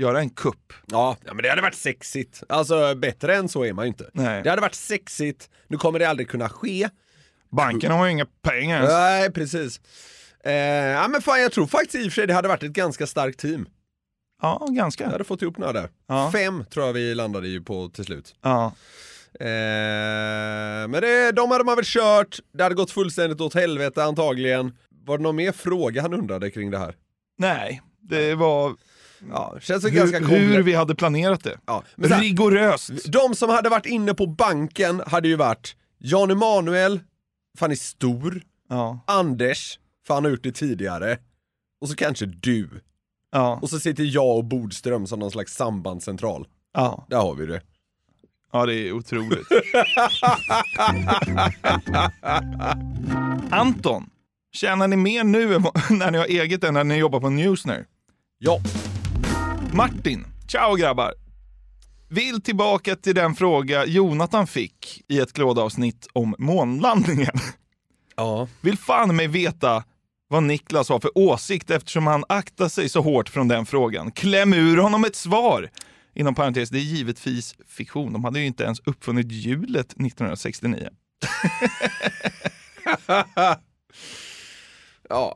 göra 0.04 0.20
en 0.20 0.30
kupp. 0.30 0.74
Ja, 0.86 1.18
ja, 1.26 1.34
men 1.34 1.44
det 1.44 1.50
hade 1.50 1.62
varit 1.62 1.76
sexigt. 1.76 2.44
Alltså 2.50 2.96
bättre 2.96 3.36
än 3.36 3.50
så 3.50 3.66
är 3.66 3.74
man 3.74 3.86
ju 3.86 3.88
inte. 3.88 4.10
Nej. 4.14 4.44
Det 4.44 4.50
hade 4.50 4.62
varit 4.62 4.76
sexigt, 4.76 5.50
nu 5.68 5.78
kommer 5.78 6.00
det 6.00 6.10
aldrig 6.10 6.30
kunna 6.30 6.50
ske. 6.50 6.90
Banken 7.52 7.92
har 7.92 8.06
ju 8.06 8.12
inga 8.12 8.26
pengar 8.42 8.76
ens. 8.78 8.92
Nej, 8.92 9.32
precis. 9.32 9.82
Eh, 10.44 10.54
ja 10.54 11.08
men 11.08 11.22
fan 11.22 11.42
jag 11.42 11.52
tror 11.52 11.68
faktiskt 11.68 11.96
i 11.96 12.08
och 12.08 12.12
för 12.12 12.22
sig 12.22 12.28
det 12.28 12.34
hade 12.34 12.48
varit 12.48 12.64
ett 12.64 12.72
ganska 12.72 13.08
starkt 13.08 13.40
team. 13.40 13.66
Ja, 14.42 14.68
ganska. 14.70 15.04
Jag 15.04 15.12
hade 15.12 15.24
fått 15.24 15.42
ihop 15.42 15.58
några 15.58 15.74
där. 15.74 15.90
Ja. 16.08 16.32
Fem 16.32 16.66
tror 16.66 16.86
jag 16.86 16.94
vi 16.94 17.16
landade 17.16 17.48
i 17.48 17.60
på 17.60 17.90
till 17.90 18.06
slut. 18.06 18.36
Ja. 18.42 18.66
Eh, 19.40 20.88
men 20.88 20.92
det, 20.92 21.32
de 21.32 21.52
hade 21.52 21.64
man 21.64 21.76
väl 21.76 21.86
kört, 21.86 22.40
det 22.54 22.64
hade 22.64 22.76
gått 22.76 22.92
fullständigt 22.92 23.42
åt 23.42 23.54
helvete 23.54 24.04
antagligen. 24.04 24.78
Var 25.06 25.18
det 25.18 25.24
någon 25.24 25.36
mer 25.36 25.52
fråga 25.52 26.02
han 26.02 26.14
undrade 26.14 26.52
kring 26.52 26.72
det 26.72 26.78
här? 26.78 26.96
Nej, 27.38 27.82
det 28.02 28.36
var 28.36 28.76
Ja, 29.32 29.58
känns 29.62 29.84
det 29.84 29.92
ganska 29.92 30.20
hur, 30.20 30.54
hur 30.54 30.64
vi 30.64 30.74
hade 30.74 30.96
planerat 30.96 31.44
det. 31.44 31.58
Ja, 31.66 31.84
men 31.96 32.12
här- 32.12 32.22
Rigoröst. 32.22 32.92
De 33.12 33.36
som 33.36 33.50
hade 33.50 33.70
varit 33.70 33.86
inne 33.86 34.14
på 34.14 34.28
banken 34.28 35.02
hade 35.08 35.28
ju 35.28 35.36
varit 35.36 35.76
Jan 36.00 36.32
Emanuel, 36.32 37.00
för 37.58 37.66
han 37.66 37.72
är 37.72 37.76
stor, 37.76 38.42
Ja. 38.70 39.00
Anders, 39.08 39.80
för 40.08 40.14
han 40.14 40.24
har 40.24 40.32
gjort 40.32 40.44
det 40.44 40.52
tidigare, 40.52 41.18
och 41.82 41.90
så 41.90 41.96
kanske 41.96 42.26
du. 42.26 42.70
Ja. 43.32 43.60
Och 43.62 43.70
så 43.70 43.80
sitter 43.80 44.04
jag 44.04 44.38
och 44.38 44.46
Bodström 44.46 45.08
som 45.08 45.20
någon 45.20 45.32
slags 45.32 45.56
sambandscentral. 45.56 46.48
Ja. 46.74 47.06
Där 47.10 47.18
har 47.18 47.36
vi 47.36 47.46
det. 47.46 47.62
Ja, 48.52 48.66
det 48.66 48.76
är 48.76 48.92
otroligt. 48.92 49.48
Anton, 53.52 54.10
tjänar 54.52 54.88
ni 54.88 54.96
mer 54.96 55.24
nu 55.24 55.56
än 55.56 55.62
när 55.90 56.12
ni 56.12 56.18
har 56.18 56.26
eget 56.26 56.64
än 56.64 56.74
när 56.74 56.84
ni 56.84 56.98
jobbar 56.98 57.20
på 57.20 57.30
Newsner? 57.30 57.86
Ja. 58.38 58.60
Martin, 59.76 60.26
ciao 60.48 60.76
grabbar. 60.76 61.14
Vill 62.10 62.42
tillbaka 62.42 62.96
till 62.96 63.16
den 63.16 63.36
fråga 63.36 63.86
Jonathan 63.86 64.48
fick 64.48 65.02
i 65.08 65.20
ett 65.20 65.34
klådavsnitt 65.34 66.08
om 66.14 66.36
månlandningen. 66.38 67.34
Ja. 68.16 68.48
Vill 68.62 68.78
fan 68.78 69.16
mig 69.16 69.28
veta 69.28 69.84
vad 70.28 70.44
Niklas 70.44 70.90
har 70.90 71.00
för 71.00 71.18
åsikt 71.18 71.72
eftersom 71.72 72.08
han 72.08 72.24
aktar 72.30 72.68
sig 72.68 72.90
så 72.90 73.02
hårt 73.02 73.30
från 73.30 73.48
den 73.48 73.66
frågan. 73.66 74.12
Kläm 74.12 74.54
ur 74.54 74.78
honom 74.78 75.06
ett 75.06 75.16
svar! 75.16 75.70
Inom 76.16 76.36
parentes, 76.36 76.70
det 76.70 76.78
är 76.78 76.82
givetvis 76.82 77.56
fiktion. 77.68 78.14
De 78.14 78.24
hade 78.24 78.40
ju 78.40 78.46
inte 78.46 78.64
ens 78.64 78.80
uppfunnit 78.80 79.32
hjulet 79.32 79.92
1969. 79.92 80.90
ja. 85.10 85.36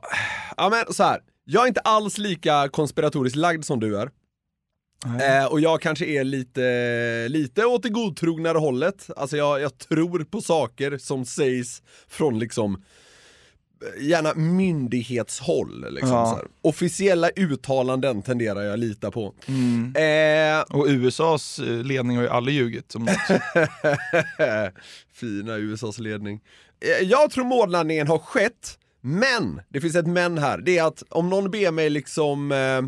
ja, 0.56 0.68
men 0.70 0.94
så 0.94 1.02
här. 1.04 1.20
Jag 1.44 1.62
är 1.62 1.68
inte 1.68 1.80
alls 1.80 2.18
lika 2.18 2.68
konspiratoriskt 2.68 3.36
lagd 3.36 3.64
som 3.64 3.80
du 3.80 4.00
är. 4.00 4.10
Eh, 5.06 5.44
och 5.46 5.60
jag 5.60 5.80
kanske 5.80 6.06
är 6.06 6.24
lite, 6.24 7.26
lite 7.28 7.64
åt 7.64 7.82
det 7.82 7.88
godtrognare 7.88 8.58
hållet. 8.58 9.10
Alltså 9.16 9.36
jag, 9.36 9.60
jag 9.60 9.78
tror 9.78 10.24
på 10.24 10.40
saker 10.40 10.98
som 10.98 11.24
sägs 11.24 11.82
från 12.08 12.38
liksom 12.38 12.82
eh, 13.98 14.04
gärna 14.06 14.34
myndighetshåll. 14.34 15.86
Liksom, 15.94 16.10
Ja. 16.10 16.42
Officiella 16.62 17.30
uttalanden 17.36 18.22
tenderar 18.22 18.62
jag 18.62 18.72
att 18.72 18.78
lita 18.78 19.10
på. 19.10 19.34
Mm. 19.46 19.94
Eh, 19.96 20.60
Och 20.78 20.86
USAs 20.88 21.58
eh, 21.58 21.84
ledning 21.84 22.16
har 22.16 22.24
ju 22.24 22.30
aldrig 22.30 22.56
ljugit. 22.56 22.92
Som. 22.92 23.08
Fina 25.12 25.56
USAs 25.56 25.98
ledning. 25.98 26.40
Eh, 26.80 27.06
Jag 27.08 27.30
tror 27.30 27.44
månlandningen 27.44 28.08
har 28.08 28.18
skett, 28.18 28.78
men, 29.00 29.60
det 29.68 29.80
finns 29.80 29.96
ett 29.96 30.06
men 30.06 30.38
här, 30.38 30.58
det 30.58 30.78
är 30.78 30.84
att 30.84 31.02
om 31.08 31.30
någon 31.30 31.50
ber 31.50 31.70
mig 31.70 31.90
liksom 31.90 32.52
eh, 32.52 32.82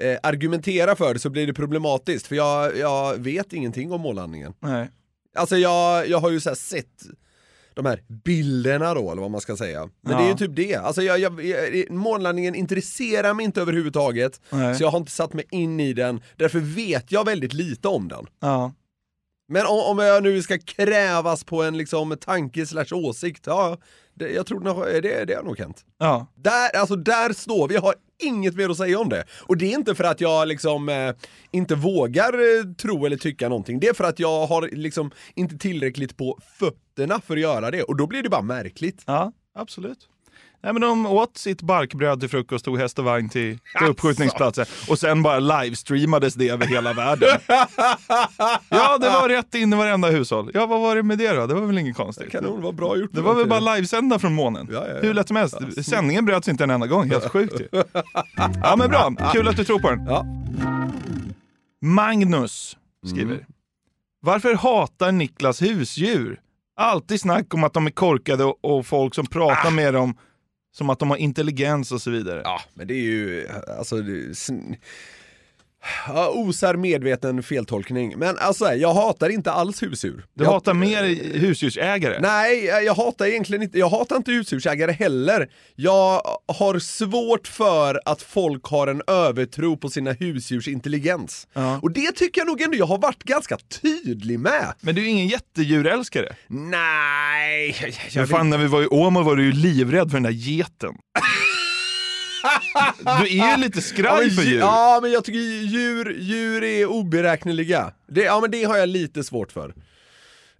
eh, 0.00 0.18
argumentera 0.22 0.96
för 0.96 1.14
det 1.14 1.20
så 1.20 1.30
blir 1.30 1.46
det 1.46 1.54
problematiskt, 1.54 2.26
för 2.26 2.36
jag, 2.36 2.76
jag 2.78 3.16
vet 3.18 3.52
ingenting 3.52 3.92
om 3.92 4.00
månlandningen. 4.00 4.54
Nej. 4.60 4.90
Alltså 5.36 5.56
jag, 5.56 6.08
jag 6.08 6.18
har 6.18 6.30
ju 6.30 6.40
så 6.40 6.54
sett 6.54 7.02
de 7.74 7.86
här 7.86 8.02
bilderna 8.24 8.94
då, 8.94 9.10
eller 9.12 9.22
vad 9.22 9.30
man 9.30 9.40
ska 9.40 9.56
säga. 9.56 9.88
Men 10.00 10.12
Ja. 10.12 10.18
det 10.18 10.24
är 10.24 10.28
ju 10.28 10.34
typ 10.36 10.56
det. 10.56 10.74
Alltså 10.76 11.02
jag, 11.02 11.18
jag, 11.18 11.44
jag, 11.44 11.90
månlandningen 11.90 12.54
intresserar 12.54 13.34
mig 13.34 13.44
inte 13.44 13.60
överhuvudtaget, 13.60 14.40
Nej. 14.50 14.74
så 14.74 14.82
jag 14.82 14.90
har 14.90 14.98
inte 14.98 15.12
satt 15.12 15.32
mig 15.32 15.44
in 15.50 15.80
i 15.80 15.92
den, 15.92 16.20
därför 16.36 16.58
vet 16.58 17.12
jag 17.12 17.24
väldigt 17.24 17.52
lite 17.52 17.88
om 17.88 18.08
den. 18.08 18.26
Ja. 18.40 18.72
Men 19.48 19.66
om, 19.66 19.78
om 19.78 19.98
jag 19.98 20.22
nu 20.22 20.42
ska 20.42 20.58
krävas 20.58 21.44
på 21.44 21.62
en 21.62 21.78
liksom 21.78 22.16
tanke 22.20 22.66
slash 22.66 22.92
åsikt, 22.92 23.42
ja, 23.46 23.78
det, 24.14 24.28
jag 24.30 24.46
tror 24.46 24.60
nog- 24.60 25.02
det, 25.02 25.24
det 25.24 25.34
har 25.34 25.42
nog 25.42 25.58
hänt. 25.58 25.84
Ja. 25.98 26.26
Där, 26.34 26.76
alltså 26.76 26.96
där 26.96 27.32
står 27.32 27.68
vi, 27.68 27.74
jag 27.74 27.82
har 27.82 27.94
inget 28.22 28.56
mer 28.56 28.68
att 28.68 28.76
säga 28.76 28.98
om 28.98 29.08
det. 29.08 29.24
Och 29.40 29.56
det 29.56 29.66
är 29.72 29.74
inte 29.78 29.94
för 29.94 30.04
att 30.04 30.20
jag 30.20 30.48
liksom 30.48 30.88
eh, 30.88 31.12
inte 31.50 31.74
vågar 31.74 32.32
eh, 32.32 32.74
tro 32.74 33.06
eller 33.06 33.16
tycka 33.16 33.48
någonting, 33.48 33.80
det 33.80 33.88
är 33.88 33.94
för 33.94 34.04
att 34.04 34.18
jag 34.18 34.46
har 34.46 34.68
liksom 34.72 35.10
inte 35.34 35.58
tillräckligt 35.58 36.16
på 36.16 36.38
fötterna 36.58 37.20
för 37.20 37.34
att 37.34 37.40
göra 37.40 37.70
det, 37.70 37.82
och 37.82 37.96
då 37.96 38.06
blir 38.06 38.22
det 38.22 38.28
bara 38.28 38.42
märkligt. 38.42 39.02
Ja, 39.06 39.32
absolut. 39.54 40.08
Nej, 40.62 40.72
men 40.72 40.82
de 40.82 41.06
åt 41.06 41.38
sitt 41.38 41.62
barkbröd 41.62 42.20
till 42.20 42.28
frukost, 42.28 42.64
tog 42.64 42.78
häst 42.78 42.98
och 42.98 43.04
vagn 43.04 43.28
till, 43.28 43.58
till 43.78 43.86
uppskjutningsplatsen 43.86 44.66
och 44.88 44.98
sen 44.98 45.22
bara 45.22 45.38
livestreamades 45.38 46.34
det 46.34 46.48
över 46.48 46.66
hela 46.66 46.92
världen. 46.92 47.28
Ja, 48.68 48.98
det 48.98 49.08
var 49.08 49.28
rätt 49.28 49.54
in 49.54 49.72
i 49.72 49.76
varenda 49.76 50.10
hushåll. 50.10 50.50
Ja, 50.54 50.66
vad 50.66 50.80
var 50.80 50.96
det 50.96 51.02
med 51.02 51.18
det 51.18 51.32
då? 51.32 51.46
Det 51.46 51.54
var 51.54 51.66
väl 51.66 51.78
inget 51.78 51.96
konstigt. 51.96 52.32
Kanon, 52.32 52.62
vad 52.62 52.74
bra 52.74 52.96
gjort. 52.96 53.10
Det 53.12 53.20
var 53.20 53.34
väl 53.34 53.48
bara 53.48 53.60
livesända 53.74 54.18
från 54.18 54.34
månen. 54.34 54.68
Ja, 54.72 54.86
ja, 54.88 54.94
ja. 54.94 55.00
Hur 55.00 55.14
lätt 55.14 55.28
som 55.28 55.36
helst. 55.36 55.84
Sändningen 55.84 56.24
bröts 56.24 56.48
inte 56.48 56.64
en 56.64 56.70
enda 56.70 56.86
gång, 56.86 57.10
helt 57.10 57.30
sjukt 57.30 57.60
ju. 57.60 57.68
Ja 58.62 58.76
men 58.78 58.88
bra, 58.90 59.12
kul 59.32 59.48
att 59.48 59.56
du 59.56 59.64
tror 59.64 59.78
på 59.78 59.90
den. 59.90 60.06
Ja. 60.06 60.24
Magnus 61.82 62.76
skriver. 63.06 63.32
Mm. 63.32 63.44
Varför 64.20 64.54
hatar 64.54 65.12
Niklas 65.12 65.62
husdjur? 65.62 66.40
Alltid 66.76 67.20
snack 67.20 67.54
om 67.54 67.64
att 67.64 67.72
de 67.72 67.86
är 67.86 67.90
korkade 67.90 68.44
och, 68.44 68.64
och 68.64 68.86
folk 68.86 69.14
som 69.14 69.26
pratar 69.26 69.70
med 69.70 69.94
dem 69.94 70.14
som 70.76 70.90
att 70.90 70.98
de 70.98 71.10
har 71.10 71.16
intelligens 71.16 71.92
och 71.92 72.02
så 72.02 72.10
vidare. 72.10 72.40
Ja, 72.44 72.60
men 72.74 72.86
det 72.86 72.94
är 72.94 73.02
ju, 73.02 73.48
alltså, 73.78 74.02
det 74.02 74.12
är 74.12 74.34
ja, 76.08 76.28
osar 76.28 76.74
medveten 76.74 77.42
feltolkning. 77.42 78.18
Men 78.18 78.38
alltså, 78.38 78.72
jag 78.72 78.94
hatar 78.94 79.28
inte 79.28 79.52
alls 79.52 79.82
husdjur. 79.82 80.24
Du 80.34 80.44
jag, 80.44 80.52
hatar 80.52 80.74
mer 80.74 81.04
husdjursägare? 81.38 82.18
Nej, 82.20 82.64
jag 82.64 82.94
hatar 82.94 83.26
egentligen 83.26 83.62
inte, 83.62 83.78
jag 83.78 83.88
hatar 83.88 84.16
inte 84.16 84.30
husdjursägare 84.32 84.92
heller. 84.92 85.48
Jag 85.74 86.22
har 86.58 86.78
svårt 86.78 87.48
för 87.48 88.00
att 88.04 88.22
folk 88.22 88.64
har 88.64 88.86
en 88.86 89.02
övertro 89.06 89.76
på 89.76 89.88
sina 89.88 90.12
husdjurs 90.12 90.68
intelligens. 90.68 91.46
Ja. 91.52 91.78
Och 91.82 91.92
det 91.92 92.12
tycker 92.12 92.40
jag 92.40 92.46
nog 92.48 92.60
ändå 92.60 92.76
jag 92.76 92.86
har 92.86 92.98
varit 92.98 93.24
ganska 93.24 93.56
tydlig 93.82 94.40
med. 94.40 94.74
Men 94.80 94.94
du 94.94 95.02
är 95.04 95.08
ingen 95.08 95.28
jättedjurälskare? 95.28 96.36
Nej, 96.48 97.76
Men 98.14 98.26
fan, 98.26 98.50
när 98.50 98.58
vi 98.58 98.66
var 98.66 98.82
i 98.82 98.86
Åmål 98.86 99.24
var 99.24 99.36
du 99.36 99.44
ju 99.44 99.52
livrädd 99.52 100.10
för 100.10 100.16
den 100.16 100.22
där 100.22 100.30
geten. 100.30 100.94
Du 103.04 103.38
är 103.40 103.50
ju 103.56 103.56
lite 103.64 103.80
skraj 103.82 104.30
för 104.30 104.42
dju- 104.42 104.46
djur. 104.50 104.58
ja, 104.58 104.98
men 105.02 105.10
jag 105.12 105.24
tycker 105.24 105.38
djur, 105.40 106.16
djur 106.18 106.64
är 106.64 106.86
oberäkneliga. 106.86 107.92
Det, 108.08 108.22
ja, 108.22 108.40
men 108.40 108.50
det 108.50 108.64
har 108.64 108.76
jag 108.76 108.88
lite 108.88 109.24
svårt 109.24 109.52
för. 109.52 109.74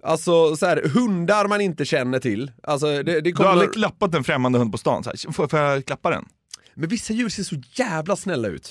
Alltså 0.03 0.57
så 0.57 0.67
här, 0.67 0.83
hundar 0.95 1.47
man 1.49 1.61
inte 1.61 1.85
känner 1.85 2.19
till. 2.19 2.53
Alltså, 2.63 2.87
det, 2.87 3.03
det 3.03 3.21
Du 3.21 3.33
kommer... 3.33 3.47
har 3.49 3.53
aldrig 3.53 3.73
klappat 3.73 4.15
en 4.15 4.25
främmande 4.25 4.59
hund 4.59 4.73
på 4.73 4.79
stan? 4.79 5.05
Så 5.05 5.11
här, 5.11 5.33
får, 5.33 5.49
får 5.49 5.59
jag 5.59 5.85
klappa 5.87 6.11
den? 6.11 6.25
Men 6.75 6.89
vissa 6.89 7.13
djur 7.13 7.29
ser 7.29 7.43
så 7.43 7.57
jävla 7.73 8.17
snälla 8.17 8.49
ut. 8.49 8.63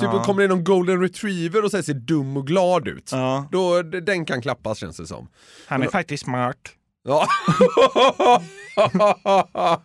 Typ 0.00 0.08
Ja. 0.12 0.24
kommer 0.24 0.42
det 0.42 0.48
någon 0.48 0.64
golden 0.64 1.00
retriever 1.00 1.64
och 1.64 1.72
här 1.72 1.82
ser 1.82 1.94
dum 1.94 2.36
och 2.36 2.46
glad 2.46 2.88
ut. 2.88 3.08
Ja. 3.12 3.48
Då, 3.52 3.82
den 3.82 4.24
kan 4.24 4.42
klappas 4.42 4.78
känns 4.78 4.96
det 4.96 5.06
som. 5.06 5.28
Han 5.66 5.82
är 5.82 5.88
faktiskt 5.88 6.24
smart. 6.24 6.56
Ja. 7.04 7.26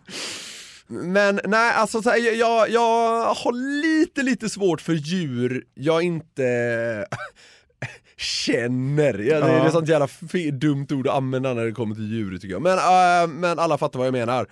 Men 0.90 1.40
nej, 1.44 1.72
alltså 1.74 2.02
så 2.02 2.10
här, 2.10 2.18
jag- 2.38 2.70
jag, 2.70 3.24
har 3.34 3.52
lite, 3.82 4.22
lite 4.22 4.48
svårt 4.48 4.80
för 4.80 4.92
djur 4.92 5.64
jag 5.74 6.02
inte 6.02 7.06
känner. 8.16 9.18
Ja, 9.18 9.40
det, 9.40 9.46
är 9.52 9.64
Ja. 9.64 9.70
sånt 9.70 9.88
jävla 9.88 10.08
dumt 10.52 10.86
ord 10.90 11.08
att 11.08 11.14
använda 11.14 11.54
när 11.54 11.64
det 11.64 11.72
kommer 11.72 11.94
till 11.94 12.12
djur 12.12 12.38
tycker 12.38 12.54
jag. 12.54 12.62
Men, 12.62 12.78
äh, 12.78 13.26
men 13.28 13.58
alla 13.58 13.78
fattar 13.78 13.98
vad 13.98 14.06
jag 14.06 14.12
menar. 14.12 14.46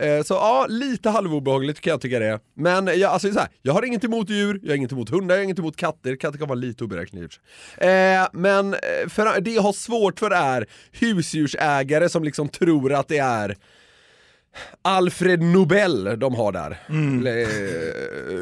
Eh, 0.00 0.22
Så 0.22 0.34
ja, 0.34 0.66
lite 0.68 1.10
halvobehagligt 1.10 1.80
kan 1.80 1.90
jag 1.90 2.00
tycka 2.00 2.18
det 2.18 2.26
är. 2.26 2.38
Men 2.56 2.86
jag, 2.86 3.02
alltså, 3.02 3.32
så 3.32 3.38
här, 3.38 3.48
jag 3.62 3.72
har 3.72 3.84
inget 3.84 4.04
emot 4.04 4.30
djur, 4.30 4.60
jag 4.62 4.70
har 4.70 4.76
inget 4.76 4.92
emot 4.92 5.10
hundar, 5.10 5.34
jag 5.34 5.40
har 5.40 5.44
inget 5.44 5.58
emot 5.58 5.76
katter. 5.76 6.16
Katter 6.16 6.38
kan 6.38 6.48
vara 6.48 6.58
lite 6.58 6.84
oberäkneliga. 6.84 7.28
eh, 7.78 8.28
Men 8.32 8.74
eh, 8.74 9.08
för, 9.08 9.40
det 9.40 9.50
jag 9.50 9.62
har 9.62 9.72
svårt 9.72 10.18
för 10.18 10.30
är 10.30 10.66
husdjursägare 10.92 12.08
som 12.08 12.24
liksom 12.24 12.48
tror 12.48 12.92
att 12.92 13.08
det 13.08 13.18
är 13.18 13.56
Alfred 14.82 15.42
Nobel 15.42 16.18
de 16.18 16.34
har 16.34 16.52
där. 16.52 16.70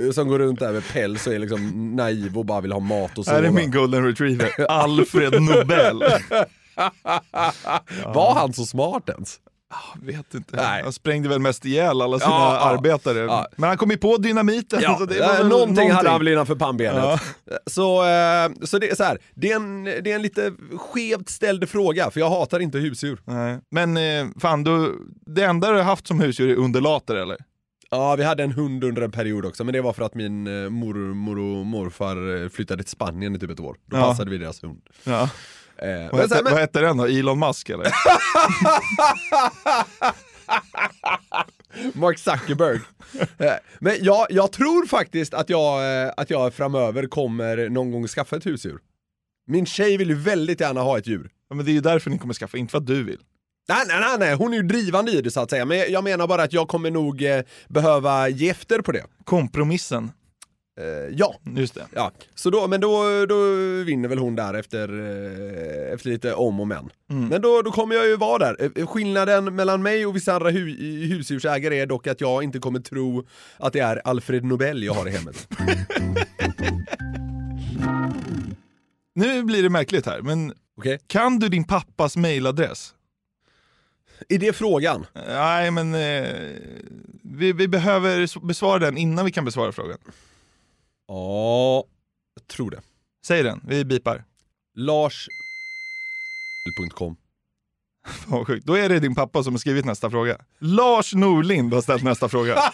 Eh, 0.07 0.11
Som 0.13 0.29
går 0.29 0.39
runt 0.39 0.59
där 0.61 0.73
med 0.73 0.83
päls 0.93 1.27
och 1.27 1.33
är 1.35 1.39
liksom 1.39 1.93
naiv 1.97 2.39
och 2.39 2.45
bara 2.47 2.61
vill 2.61 2.73
ha 2.73 2.81
mat 2.81 3.19
och. 3.19 3.27
Här 3.27 3.43
är 3.43 3.51
min 3.51 3.71
golden 3.71 4.05
retriever, 4.07 4.67
Alfred 4.69 5.43
Nobel. 5.43 5.99
Var 8.15 8.35
han 8.35 8.53
så 8.53 8.65
smart 8.67 9.09
ens? 9.09 9.37
Vet 10.03 10.35
inte. 10.35 10.57
Nej. 10.57 10.83
Han 10.83 10.93
sprängde 10.93 11.29
väl 11.29 11.39
mest 11.41 11.65
ihjäl 11.65 12.03
alla 12.03 12.19
sina 12.19 12.31
Ja, 12.31 12.59
arbetare. 12.61 13.19
Ja. 13.19 13.47
Men 13.57 13.69
han 13.69 13.79
kom 13.79 13.91
ju 13.91 13.97
på 13.97 14.17
dynamiten. 14.17 14.81
Ja, 14.83 14.99
så 14.99 15.05
det 15.07 15.19
eh, 15.21 15.29
var 15.29 15.37
väl 15.37 15.49
någonting, 15.49 15.91
hade 15.91 16.09
han 16.11 16.21
väl 16.21 16.29
innanför 16.29 16.55
pannbenet. 16.55 17.03
Ja. 17.05 17.19
Så, 17.67 18.03
eh, 18.03 18.51
så 18.67 18.79
det 18.79 18.91
är 18.91 18.95
så 18.95 19.05
här, 19.05 19.19
det 19.35 19.51
är, 19.53 19.57
en, 19.57 19.85
det 19.85 20.11
är 20.11 20.15
en 20.15 20.23
lite 20.23 20.53
skevt 20.77 21.29
ställd 21.29 21.69
fråga, 21.69 22.11
för 22.11 22.21
jag 22.21 22.31
hatar 22.31 22.61
inte 22.61 22.79
husdjur. 22.79 23.21
Nej. 23.25 23.59
Men 23.71 23.97
eh, 23.97 24.27
fan, 24.41 24.65
du, 24.65 24.99
det 25.27 25.43
enda 25.45 25.71
du 25.71 25.77
har 25.77 25.83
haft 25.83 26.07
som 26.07 26.21
husdjur 26.21 26.51
är 26.51 26.57
undulater 26.57 27.15
eller? 27.17 27.37
Ja, 27.91 28.17
vi 28.17 28.25
hade 28.25 28.43
en 28.43 28.53
hund 28.53 28.85
under 28.85 29.03
en 29.03 29.13
period 29.13 29.45
också, 29.47 29.65
men 29.65 29.73
det 29.73 29.81
var 29.81 29.93
för 29.93 30.05
att 30.05 30.15
min 30.15 30.47
eh, 30.65 30.71
mormor 30.71 31.39
och 31.39 31.67
morfar 31.67 32.43
eh, 32.43 32.49
flyttade 32.49 32.83
till 32.83 32.91
Spanien 32.91 33.37
i 33.37 33.39
typ 33.39 33.51
ett 33.51 33.61
år. 33.61 33.77
Då 33.87 33.97
Ja. 33.97 34.03
passade 34.03 34.31
vi 34.31 34.39
deras 34.39 34.63
hund. 34.65 34.81
Ja. 35.05 35.31
Eh, 35.79 36.11
Vad, 36.13 36.21
hette, 36.21 36.35
men- 36.45 36.53
vad 36.53 36.61
hette 36.61 36.81
den 36.81 36.97
då? 36.97 37.05
Elon 37.07 37.39
Musk 37.39 37.69
eller? 37.71 37.93
Mark 41.95 42.19
Zuckerberg. 42.19 42.81
Eh, 43.39 43.53
Men 43.81 43.97
jag, 44.01 44.27
jag 44.31 44.53
tror 44.53 44.87
faktiskt 44.87 45.35
att 45.35 45.51
jag, 45.51 46.03
eh, 46.07 46.13
att 46.17 46.31
jag 46.31 46.55
framöver 46.55 47.07
kommer 47.07 47.69
någon 47.69 47.91
gång 47.93 48.07
skaffa 48.09 48.37
ett 48.37 48.47
husdjur. 48.47 48.79
Min 49.47 49.67
tjej 49.67 49.97
vill 49.97 50.09
ju 50.09 50.15
väldigt 50.15 50.61
gärna 50.61 50.81
ha 50.81 50.99
ett 50.99 51.07
djur. 51.07 51.31
Ja, 51.49 51.57
men 51.57 51.65
det 51.65 51.71
är 51.71 51.75
ju 51.75 51.81
därför 51.81 52.11
ni 52.11 52.19
kommer 52.19 52.35
skaffa, 52.35 52.59
inte 52.59 52.71
för 52.71 52.79
att 52.79 52.87
du 52.87 53.05
vill. 53.05 53.19
Nej, 53.69 53.85
nej, 53.89 54.01
nej, 54.01 54.17
nej, 54.19 54.35
hon 54.35 54.53
är 54.53 54.57
ju 54.57 54.63
drivande 54.63 55.13
i 55.13 55.21
det 55.21 55.31
så 55.31 55.41
att 55.41 55.51
säga. 55.51 55.65
Men 55.65 55.79
jag- 55.79 55.91
jag 55.91 56.05
menar 56.05 56.27
bara 56.27 56.43
att 56.43 56.53
jag 56.53 56.69
kommer 56.69 56.91
nog 56.91 57.23
eh, 57.23 57.43
behöva 57.69 58.29
ge 58.29 58.49
efter 58.51 58.79
på 58.81 58.93
det. 58.93 59.05
Kompromissen. 59.25 60.11
Eh, 60.81 61.15
ja. 61.17 61.35
Just 61.57 61.75
det. 61.75 61.87
Ja, 61.95 62.13
så 62.35 62.51
då, 62.51 62.67
men 62.67 62.81
då, 62.81 63.27
då 63.27 63.45
vinner 63.85 64.09
väl 64.09 64.19
hon 64.19 64.37
där 64.37 64.55
efter, 64.55 64.89
eh, 64.89 65.93
efter 65.95 66.09
lite 66.11 66.35
om 66.35 66.61
och 66.61 66.69
men. 66.69 66.91
Mm. 67.11 67.29
Men 67.29 67.43
då, 67.43 67.63
då 67.63 67.71
kommer 67.73 67.95
jag 67.97 68.07
ju 68.07 68.17
vara 68.17 68.39
där. 68.39 68.71
Eh, 68.77 68.87
Skillnaden 68.87 69.55
mellan 69.57 69.83
mig 69.83 70.07
och 70.07 70.17
vissa 70.17 70.35
andra 70.35 70.51
hu 70.51 70.67
husdjursägare 71.07 71.79
är 71.81 71.87
dock 71.87 72.07
att 72.07 72.21
jag 72.21 72.43
inte 72.45 72.59
kommer 72.59 72.81
tro 72.81 73.27
att 73.57 73.73
det 73.73 73.81
är 73.81 74.01
Alfred 74.05 74.45
Nobel 74.45 74.83
jag 74.83 74.95
har 74.95 75.09
i 75.09 75.11
hemmet. 75.11 75.49
Nu 79.15 79.43
blir 79.43 79.63
det 79.63 79.71
märkligt 79.71 80.07
här, 80.07 80.21
men 80.23 80.53
Okej. 80.77 80.99
kan 81.07 81.39
du 81.39 81.49
din 81.49 81.65
pappas 81.65 82.17
mailadress? 82.17 82.95
Är 84.29 84.39
det 84.39 84.53
frågan? 84.53 85.07
Nej, 85.29 85.71
men 85.71 85.95
eh, 85.95 86.29
vi, 87.23 87.53
vi 87.53 87.69
behöver 87.69 88.21
s- 88.21 88.35
besvara 88.43 88.79
den 88.79 88.97
innan 88.97 89.25
vi 89.25 89.33
kan 89.33 89.45
besvara 89.45 89.73
frågan. 89.73 89.99
Ja, 91.09 91.85
jag 92.35 92.47
tror 92.47 92.71
det. 92.71 92.81
Säg 93.27 93.43
den, 93.43 93.61
vi 93.67 93.85
bipar. 93.85 94.25
Lars... 94.75 95.29
.com. 96.95 97.17
Vad 98.27 98.47
sjukt. 98.47 98.67
Då 98.67 98.75
är 98.75 98.89
det 98.89 99.01
din 99.01 99.15
pappa 99.15 99.43
som 99.43 99.53
har 99.53 99.59
skrivit 99.59 99.85
nästa 99.85 100.11
fråga. 100.11 100.39
Lars 100.59 101.15
Norlind 101.15 101.75
har 101.75 101.83
ställt 101.83 102.03
nästa 102.03 102.29
fråga. 102.29 102.59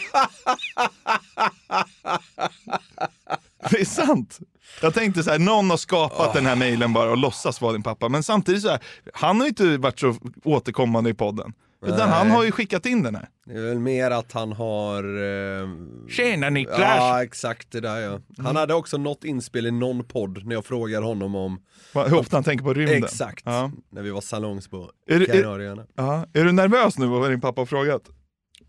Det 3.71 3.81
är 3.81 3.85
sant. 3.85 4.39
Jag 4.83 4.95
tänkte 4.95 5.23
så 5.23 5.31
här, 5.31 5.39
någon 5.39 5.71
har 5.71 5.77
skapat 5.77 6.35
den 6.35 6.47
här 6.47 6.57
mejlen 6.57 6.93
bara 6.93 7.11
och 7.11 7.17
låtsas 7.17 7.61
vara 7.61 7.73
din 7.73 7.83
pappa. 7.83 8.09
Men 8.09 8.23
samtidigt 8.23 8.63
så 8.63 8.69
här, 8.69 8.81
han 9.15 9.37
har 9.37 9.45
ju 9.45 9.49
inte 9.49 9.77
varit 9.77 10.01
så 10.01 10.17
återkommande 10.45 11.11
i 11.11 11.15
podden. 11.15 11.53
Utan 11.83 11.97
Nej. 11.99 12.09
han 12.09 12.31
har 12.31 12.45
ju 12.45 12.51
skickat 12.53 12.87
in 12.87 13.03
den 13.03 13.15
här. 13.15 13.29
Det 13.47 13.53
är 13.53 13.63
väl 13.63 13.79
mer 13.79 14.11
att 14.11 14.33
han 14.33 14.53
har... 14.53 15.05
Eh... 15.05 15.69
Tjena 16.09 16.51
Niklas! 16.51 16.79
Ja, 16.81 17.23
exakt 17.23 17.71
det 17.73 17.81
där 17.81 18.01
ja. 18.01 18.21
Han 18.39 18.57
hade 18.57 18.75
också 18.75 18.97
något 18.97 19.25
inspel 19.25 19.67
i 19.67 19.71
någon 19.71 20.05
podd 20.05 20.47
när 20.47 20.55
jag 20.55 20.65
frågar 20.65 21.03
honom 21.03 21.35
om... 21.35 21.61
Vad- 21.95 22.11
Hur 22.11 22.19
ofta 22.19 22.37
han 22.37 22.45
tänker 22.45 22.65
på 22.65 22.75
rymden. 22.75 23.05
Exakt. 23.05 23.43
Ja. 23.47 23.71
När 23.91 24.03
vi 24.03 24.11
var 24.11 24.21
salongs 24.21 24.69
på 24.69 24.91
Kanarieöarna. 25.27 25.87
ja. 25.95 26.27
är 26.33 26.45
du 26.45 26.53
nervös 26.53 26.99
nu 26.99 27.07
vad 27.07 27.31
din 27.31 27.41
pappa 27.41 27.61
har 27.61 27.67
frågat? 27.67 28.03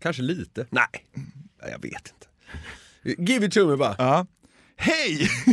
Kanske 0.02 0.22
lite. 0.22 0.66
Nej, 0.70 0.86
Nej, 1.62 1.70
jag 1.70 1.82
vet 1.82 2.12
inte. 2.14 2.26
Give 3.32 3.46
it 3.46 3.52
to 3.52 3.66
me 3.66 3.76
bara. 3.76 3.94
Ja. 3.98 4.26
Hej! 4.76 5.28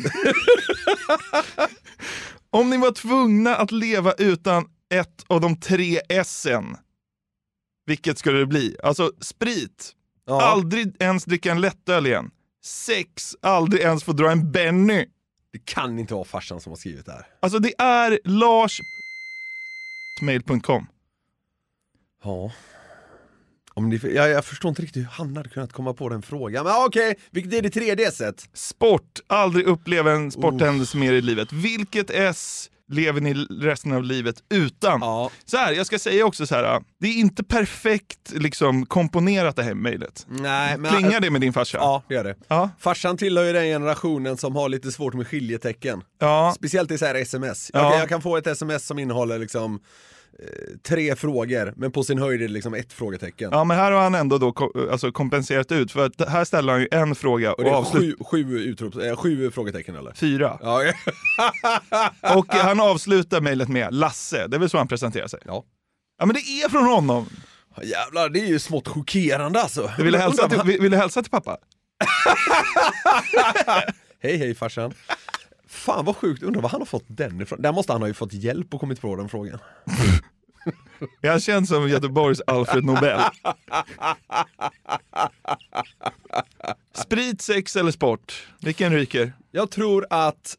Om 2.49 2.69
ni 2.69 2.77
var 2.77 2.91
tvungna 2.91 3.55
att 3.55 3.71
leva 3.71 4.13
utan 4.13 4.65
ett 4.93 5.23
av 5.27 5.41
de 5.41 5.59
tre 5.59 5.99
S'en, 6.09 6.75
vilket 7.87 8.17
skulle 8.17 8.39
det 8.39 8.45
bli? 8.45 8.75
Alltså 8.83 9.11
sprit, 9.21 9.93
Ja. 10.25 10.41
aldrig 10.41 10.95
ens 10.99 11.25
dricka 11.25 11.51
en 11.51 11.61
lättöl 11.61 12.07
igen. 12.07 12.31
Sex, 12.63 13.35
aldrig 13.41 13.81
ens 13.81 14.03
få 14.03 14.11
dra 14.13 14.31
en 14.31 14.51
Benny. 14.51 15.05
Det 15.53 15.65
kan 15.65 15.99
inte 15.99 16.13
vara 16.13 16.25
farsan 16.25 16.61
som 16.61 16.71
har 16.71 16.77
skrivit 16.77 17.05
det 17.05 17.11
här. 17.11 17.25
Alltså 17.39 17.59
det 17.59 17.73
är 17.77 18.19
Lars 18.23 18.79
mail.com. 20.21 20.87
Ja. 22.23 22.51
Om 23.73 23.89
det, 23.89 24.03
jag, 24.03 24.29
jag 24.29 24.45
förstår 24.45 24.69
inte 24.69 24.81
riktigt 24.81 25.03
hur 25.03 25.09
han 25.11 25.37
hade 25.37 25.49
kunnat 25.49 25.73
komma 25.73 25.93
på 25.93 26.09
den 26.09 26.21
frågan. 26.21 26.65
Men 26.65 26.85
okej, 26.85 27.15
vilket 27.31 27.53
är 27.53 27.61
det 27.61 27.69
tredje 27.69 28.11
set? 28.11 28.49
Sport, 28.53 29.19
aldrig 29.27 29.65
uppleva 29.65 30.11
en 30.11 30.31
sporthändelse 30.31 30.97
mer 30.97 31.13
i 31.13 31.21
livet. 31.21 31.51
Vilket 31.53 32.09
S 32.09 32.69
lever 32.89 33.21
ni 33.21 33.33
resten 33.61 33.91
av 33.91 34.03
livet 34.03 34.35
utan? 34.49 35.01
Så 35.45 35.57
här, 35.57 35.73
jag 35.73 35.85
ska 35.85 35.99
säga 35.99 36.25
också 36.25 36.47
så 36.47 36.55
här. 36.55 36.81
det 36.99 37.07
är 37.07 37.13
inte 37.13 37.43
perfekt 37.43 38.31
liksom, 38.35 38.85
komponerat 38.85 39.55
det 39.55 39.63
här 39.63 39.73
mejlet. 39.73 40.25
Nej, 40.29 40.77
men- 40.77 40.91
Klingar 40.91 41.19
det 41.19 41.29
med 41.29 41.41
din 41.41 41.53
farsa? 41.53 41.77
Ja, 41.77 42.03
det 42.07 42.13
gör 42.13 42.23
det. 42.23 42.35
Ja. 42.47 42.69
Farsan 42.79 43.17
tillhör 43.17 43.45
ju 43.45 43.53
den 43.53 43.63
generationen 43.65 44.37
som 44.37 44.55
har 44.55 44.69
lite 44.69 44.91
svårt 44.91 45.13
med 45.13 45.27
skiljetecken. 45.27 46.01
Ja. 46.19 46.53
Speciellt 46.55 46.91
i 46.91 46.97
så 46.97 47.05
här 47.05 47.15
sms. 47.15 47.71
Jag, 47.73 47.85
Ja. 47.85 47.89
kan, 47.89 47.99
jag 47.99 48.09
kan 48.09 48.21
få 48.21 48.37
ett 48.37 48.47
sms 48.47 48.85
som 48.87 48.99
innehåller 48.99 49.39
liksom 49.39 49.79
tre 50.83 51.15
frågor, 51.15 51.73
men 51.77 51.91
på 51.91 52.03
sin 52.03 52.19
höjd 52.19 52.41
är 52.41 52.47
det 52.47 52.53
liksom 52.53 52.73
ett 52.73 52.93
frågetecken. 52.93 53.49
Ja, 53.51 53.63
men 53.63 53.77
här 53.77 53.91
har 53.91 54.01
han 54.01 54.15
ändå 54.15 54.37
då 54.37 54.51
ko- 54.51 54.89
alltså 54.91 55.11
kompenserat 55.11 55.71
ut, 55.71 55.91
för 55.91 56.05
att 56.05 56.29
här 56.29 56.45
ställer 56.45 56.73
han 56.73 56.81
ju 56.81 56.87
en 56.91 57.15
fråga 57.15 57.51
och, 57.53 57.57
Och 57.59 57.63
det 57.63 57.69
är 57.69 57.73
avslutar... 57.73 58.23
sju, 58.23 58.43
sju, 58.45 58.59
utrop, 58.59 58.95
eh, 58.95 59.15
sju 59.15 59.51
frågetecken 59.51 59.95
eller? 59.95 60.13
Fyra. 60.13 60.59
Ja, 60.61 60.81
Och 62.35 62.53
han 62.53 62.79
avslutar 62.79 63.41
mejlet 63.41 63.69
med 63.69 63.93
Lasse, 63.93 64.47
det 64.47 64.57
är 64.57 64.59
väl 64.59 64.69
så 64.69 64.77
han 64.77 64.87
presenterar 64.87 65.27
sig? 65.27 65.39
Ja. 65.45 65.63
Ja 66.19 66.25
men 66.25 66.33
det 66.35 66.39
är 66.41 66.69
från 66.69 66.85
honom! 66.85 67.29
Jävlar, 67.83 68.29
det 68.29 68.39
är 68.39 68.47
ju 68.47 68.59
smått 68.59 68.87
chockerande 68.87 69.61
alltså. 69.61 69.91
Du 69.97 70.03
ville 70.03 70.17
hälsa 70.17 70.49
till, 70.49 70.61
vill, 70.65 70.81
vill 70.81 70.91
du 70.91 70.97
hälsa 70.97 71.21
till 71.21 71.31
pappa? 71.31 71.57
Hej 74.19 74.37
hej 74.37 74.55
farsan. 74.55 74.93
Fan 75.87 76.05
vad 76.05 76.15
sjukt, 76.15 76.43
undrar 76.43 76.61
var 76.61 76.69
han 76.69 76.81
har 76.81 76.85
fått 76.85 77.05
den 77.07 77.41
ifrån. 77.41 77.61
Där 77.61 77.71
måste 77.71 77.91
han 77.91 78.01
ha 78.01 78.07
ju 78.07 78.13
fått 78.13 78.33
hjälp 78.33 78.73
och 78.73 78.79
kommit 78.79 79.01
på 79.01 79.15
den 79.15 79.29
frågan. 79.29 79.59
Jag 81.21 81.41
känns 81.41 81.69
som 81.69 81.89
Göteborgs 81.89 82.41
Alfred 82.47 82.83
Nobel. 82.83 83.21
Sprit, 86.93 87.41
sex 87.41 87.75
eller 87.75 87.91
sport? 87.91 88.47
Vilken 88.61 88.93
ryker? 88.93 89.33
Jag 89.51 89.71
tror 89.71 90.07
att 90.09 90.57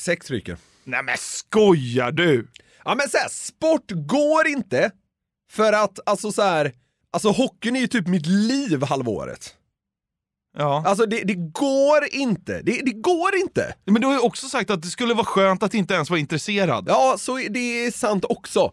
sex 0.00 0.30
ryker. 0.30 0.56
Nej 0.84 1.02
men 1.02 1.16
skojar 1.18 2.12
du? 2.12 2.48
Ja 2.84 2.94
men 2.94 3.08
såhär, 3.08 3.28
sport 3.28 3.90
går 3.90 4.46
inte. 4.46 4.90
För 5.50 5.72
att 5.72 5.98
alltså 6.06 6.32
så 6.32 6.42
här, 6.42 6.72
alltså 7.10 7.30
hockeyn 7.30 7.76
är 7.76 7.80
ju 7.80 7.86
typ 7.86 8.06
mitt 8.06 8.26
liv 8.26 8.82
halvåret. 8.82 9.56
Ja. 10.58 10.82
Alltså 10.86 11.06
det, 11.06 11.22
det 11.24 11.34
går 11.34 12.04
inte, 12.10 12.62
det, 12.62 12.82
det 12.84 12.92
går 12.92 13.36
inte! 13.36 13.74
Men 13.84 14.00
du 14.00 14.06
har 14.06 14.14
ju 14.14 14.20
också 14.20 14.48
sagt 14.48 14.70
att 14.70 14.82
det 14.82 14.88
skulle 14.88 15.14
vara 15.14 15.26
skönt 15.26 15.62
att 15.62 15.74
inte 15.74 15.94
ens 15.94 16.10
vara 16.10 16.20
intresserad. 16.20 16.84
Ja, 16.88 17.16
så 17.18 17.36
det 17.36 17.86
är 17.86 17.90
sant 17.90 18.24
också. 18.28 18.72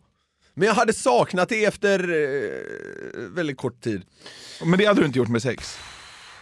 Men 0.54 0.68
jag 0.68 0.76
hade 0.76 0.94
saknat 0.94 1.50
det 1.50 1.66
efter 1.66 2.00
eh, 2.00 3.22
väldigt 3.30 3.58
kort 3.58 3.82
tid. 3.82 4.02
Men 4.64 4.80
det 4.80 4.86
hade 4.86 5.02
du 5.02 5.06
inte 5.06 5.20
gjort 5.20 5.30
med 5.30 5.42
sex? 5.42 5.78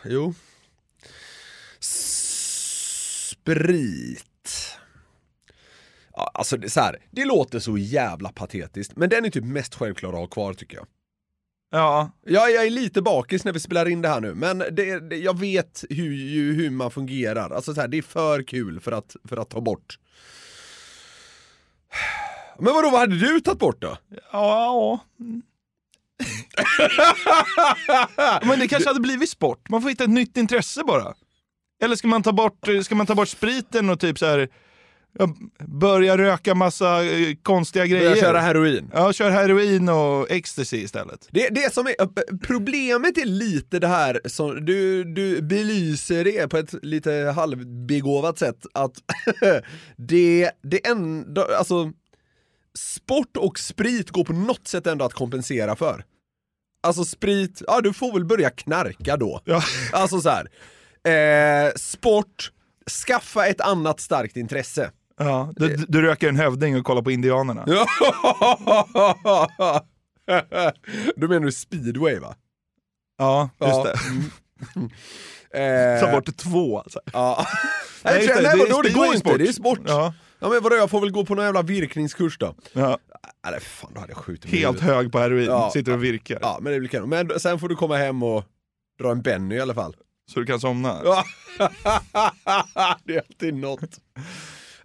Jo. 0.06 0.34
Sprit. 3.40 4.24
Ja, 6.16 6.32
alltså 6.34 6.58
det, 6.58 6.70
så 6.70 6.80
här, 6.80 6.98
det 7.12 7.26
låter 7.26 7.60
så 7.60 7.78
jävla 7.78 8.30
patetiskt, 8.30 8.96
men 8.96 9.10
den 9.10 9.26
är 9.26 9.30
typ 9.30 9.44
mest 9.44 9.76
självklar 9.76 10.10
att 10.10 10.20
ha 10.20 10.28
kvar 10.28 10.54
tycker 10.54 10.78
jag. 10.78 10.88
Ja. 11.70 12.12
Ja, 12.26 12.50
jag 12.50 12.66
är 12.66 12.70
lite 12.70 13.02
bakis 13.02 13.46
när 13.46 13.54
vi 13.54 13.60
spelar 13.60 13.88
in 13.88 14.02
det 14.02 14.10
här 14.10 14.22
nu, 14.22 14.34
men 14.34 14.58
det, 14.58 15.10
det, 15.10 15.16
jag 15.18 15.40
vet 15.40 15.84
hur, 15.90 16.14
ju- 16.14 16.54
hur 16.54 16.70
man 16.70 16.92
fungerar. 16.92 17.50
Alltså 17.50 17.74
så 17.74 17.82
här, 17.82 17.88
det 17.88 17.98
är 17.98 18.02
för 18.02 18.44
kul 18.44 18.80
för 18.80 18.92
att, 18.92 19.16
för 19.30 19.38
att 19.38 19.50
ta 19.50 19.62
bort. 19.62 20.00
Men 22.60 22.74
vadå, 22.74 22.90
vad 22.90 23.00
hade 23.00 23.20
du 23.20 23.40
tagit 23.42 23.60
bort 23.60 23.82
då? 23.82 23.98
Ja. 24.32 25.00
Men 28.44 28.60
det 28.60 28.68
kanske 28.68 28.90
hade 28.90 29.00
blivit 29.00 29.30
sport. 29.30 29.70
Man 29.70 29.82
får 29.82 29.90
hitta 29.90 30.04
ett 30.04 30.10
nytt 30.10 30.38
intresse 30.38 30.84
bara. 30.84 31.14
Eller 31.82 31.96
ska 31.96 32.08
man 32.08 32.24
ta 32.24 32.32
bort, 32.32 32.68
ska 32.84 32.96
man 32.96 33.06
ta 33.08 33.16
bort 33.16 33.28
spriten 33.30 33.90
och 33.90 34.00
typ 34.00 34.20
så 34.20 34.26
här 34.26 34.50
ja, 35.20 35.36
börja 35.68 36.18
röka 36.18 36.56
massa 36.56 37.06
eh, 37.06 37.36
konstiga 37.44 37.86
grejer? 37.86 38.10
Börja 38.10 38.22
köra 38.22 38.40
heroin? 38.40 38.92
Ja, 38.94 39.14
kör 39.14 39.30
heroin 39.30 39.90
och 39.90 40.32
ecstasy 40.32 40.78
istället. 40.78 41.28
Det, 41.32 41.50
det 41.50 41.74
som 41.74 41.88
är, 41.88 41.96
problemet 42.38 43.18
är 43.18 43.26
lite 43.26 43.80
det 43.80 43.88
här 43.88 44.22
som 44.26 44.66
du, 44.66 45.04
du 45.04 45.42
belyser 45.42 46.24
det 46.24 46.48
på 46.48 46.58
ett 46.58 46.74
lite 46.82 47.34
halvbegåvat 47.36 48.40
sätt 48.40 48.66
att 48.74 48.94
det, 49.98 50.52
det 50.64 50.88
ändå, 50.88 51.42
alltså 51.42 51.92
sport 52.78 53.38
och 53.38 53.60
sprit 53.60 54.10
går 54.12 54.24
på 54.24 54.34
något 54.34 54.68
sätt 54.68 54.88
ändå 54.88 55.06
att 55.06 55.14
kompensera 55.14 55.76
för. 55.76 56.04
Alltså 56.84 57.06
sprit, 57.06 57.62
ja 57.68 57.82
du 57.82 57.94
får 57.94 58.14
väl 58.14 58.26
börja 58.26 58.50
knarka 58.50 59.18
då. 59.18 59.42
Ja. 59.46 59.64
Alltså 59.92 60.22
så 60.22 60.30
här. 60.30 60.48
Eh, 61.08 61.74
sport, 61.76 62.52
skaffa 63.08 63.46
ett 63.48 63.62
annat 63.62 64.00
starkt 64.00 64.38
intresse. 64.38 64.92
Ja, 65.20 65.54
du, 65.56 65.76
du 65.88 66.02
röker 66.02 66.30
en 66.30 66.36
hövding 66.36 66.78
och 66.80 66.86
kollar 66.86 67.02
på 67.02 67.12
indianerna. 67.12 67.66
Då 71.16 71.28
menar 71.28 71.46
du 71.46 71.52
speedway 71.52 72.20
va? 72.20 72.36
Ja, 73.18 73.50
just 73.62 73.74
Ja. 73.76 73.84
det. 73.84 74.00
Eh, 75.52 76.00
Ta 76.02 76.12
bort 76.12 76.38
två 76.38 76.80
alltså. 76.80 77.00
Ja. 77.14 77.46
Nej, 78.06 78.14
Nej, 78.18 78.28
det, 78.28 78.34
nej, 78.34 78.44
det 78.44 78.50
vadå, 78.50 78.82
det 78.82 78.90
speedway 78.90 78.94
går 79.08 79.16
inte, 79.16 79.20
sport. 79.30 79.38
det 79.38 79.48
är 79.48 79.52
sport. 79.54 79.80
Ja. 79.88 80.14
Ja 80.40 80.50
men 80.50 80.64
vadå, 80.64 80.76
jag 80.76 80.90
får 80.90 81.02
väl 81.02 81.12
gå 81.12 81.26
på 81.26 81.36
någon 81.36 81.46
jävla 81.46 81.62
virkningskurs 81.62 82.38
då? 82.38 82.56
Ja. 82.74 82.98
Eller 83.48 83.60
fan, 83.60 83.92
då 83.94 84.00
hade 84.00 84.12
jag 84.14 84.18
skjutit 84.18 84.52
mig 84.52 84.60
Helt 84.62 84.80
hög 84.80 85.12
på 85.12 85.20
heroin, 85.20 85.46
Ja. 85.46 85.70
sitter 85.74 85.92
och 85.92 86.04
virkar. 86.04 86.40
Ja, 86.42 86.58
men 86.62 86.74
det 86.74 86.80
blir 86.80 86.90
kanon. 86.90 87.10
Men 87.10 87.40
sen 87.40 87.60
får 87.60 87.70
du 87.70 87.76
komma 87.76 87.98
hem 87.98 88.24
och 88.24 88.44
dra 89.00 89.12
en 89.12 89.22
Benny 89.22 89.56
i 89.56 89.60
alla 89.62 89.74
fall. 89.74 89.96
Så 90.34 90.40
du 90.40 90.46
kan 90.46 90.60
somna. 90.60 91.02
Det 93.04 93.16
är 93.16 93.22
alltid 93.30 93.54
något. 93.54 94.00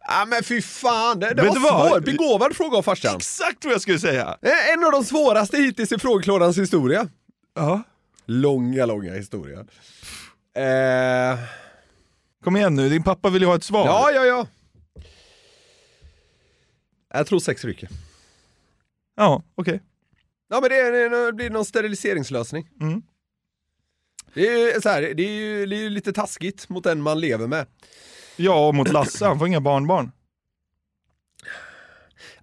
Ja 0.07 0.25
men 0.29 0.43
fy 0.43 0.63
fan, 0.63 1.21
det, 1.21 1.35
det 1.35 1.43
var 1.43 1.89
svårt. 1.91 2.05
Begåvad 2.05 2.57
fråga 2.57 2.79
av 2.79 2.83
farsan. 2.83 3.17
Exakt 3.17 3.65
vad 3.65 3.75
jag 3.75 3.81
skulle 3.81 3.99
säga! 3.99 4.39
Eh, 4.43 4.73
En 4.73 4.85
av 4.85 4.93
de 4.93 5.05
svåraste 5.05 5.57
hittills 5.57 5.93
i 5.93 5.99
frågeklådans 5.99 6.59
historia. 6.59 7.09
Ja. 7.55 7.83
Långa, 8.27 8.87
långa 8.87 9.13
historia. 9.15 9.59
Eh... 10.57 11.39
Kom 12.45 12.57
igen 12.57 12.75
nu, 12.75 12.89
din 12.89 13.03
pappa 13.03 13.31
vill 13.31 13.43
ju 13.43 13.49
ha 13.49 13.57
ett 13.57 13.65
svar. 13.65 13.87
Ja, 13.87 14.11
ja, 14.11 14.25
ja. 14.25 14.47
Jag 17.15 17.27
tror 17.27 17.39
sex 17.41 17.65
ryker. 17.65 17.89
Ja, 19.17 19.43
okej. 19.55 19.81
Ja 20.51 20.61
men 20.61 20.71
det, 20.71 21.09
det 21.09 21.33
blir 21.33 21.51
någon 21.51 21.65
steriliseringslösning. 21.65 22.69
Mm. 22.81 23.03
Det 24.35 24.49
är 24.49 24.75
ju 24.75 24.81
så 24.81 24.89
här, 24.89 25.03
det 25.03 25.23
är 25.23 25.31
ju, 25.31 25.67
det 25.67 25.77
är 25.77 25.81
ju 25.81 25.91
lite 25.91 26.13
taskigt 26.13 26.69
mot 26.69 26.85
den 26.85 27.03
man 27.03 27.21
lever 27.21 27.47
med. 27.47 27.67
Ja, 28.37 28.67
och 28.69 28.75
mot 28.75 28.93
Lasse, 28.93 29.27
han 29.27 29.39
får 29.39 29.49
inga 29.49 29.61
barnbarn. 29.61 30.13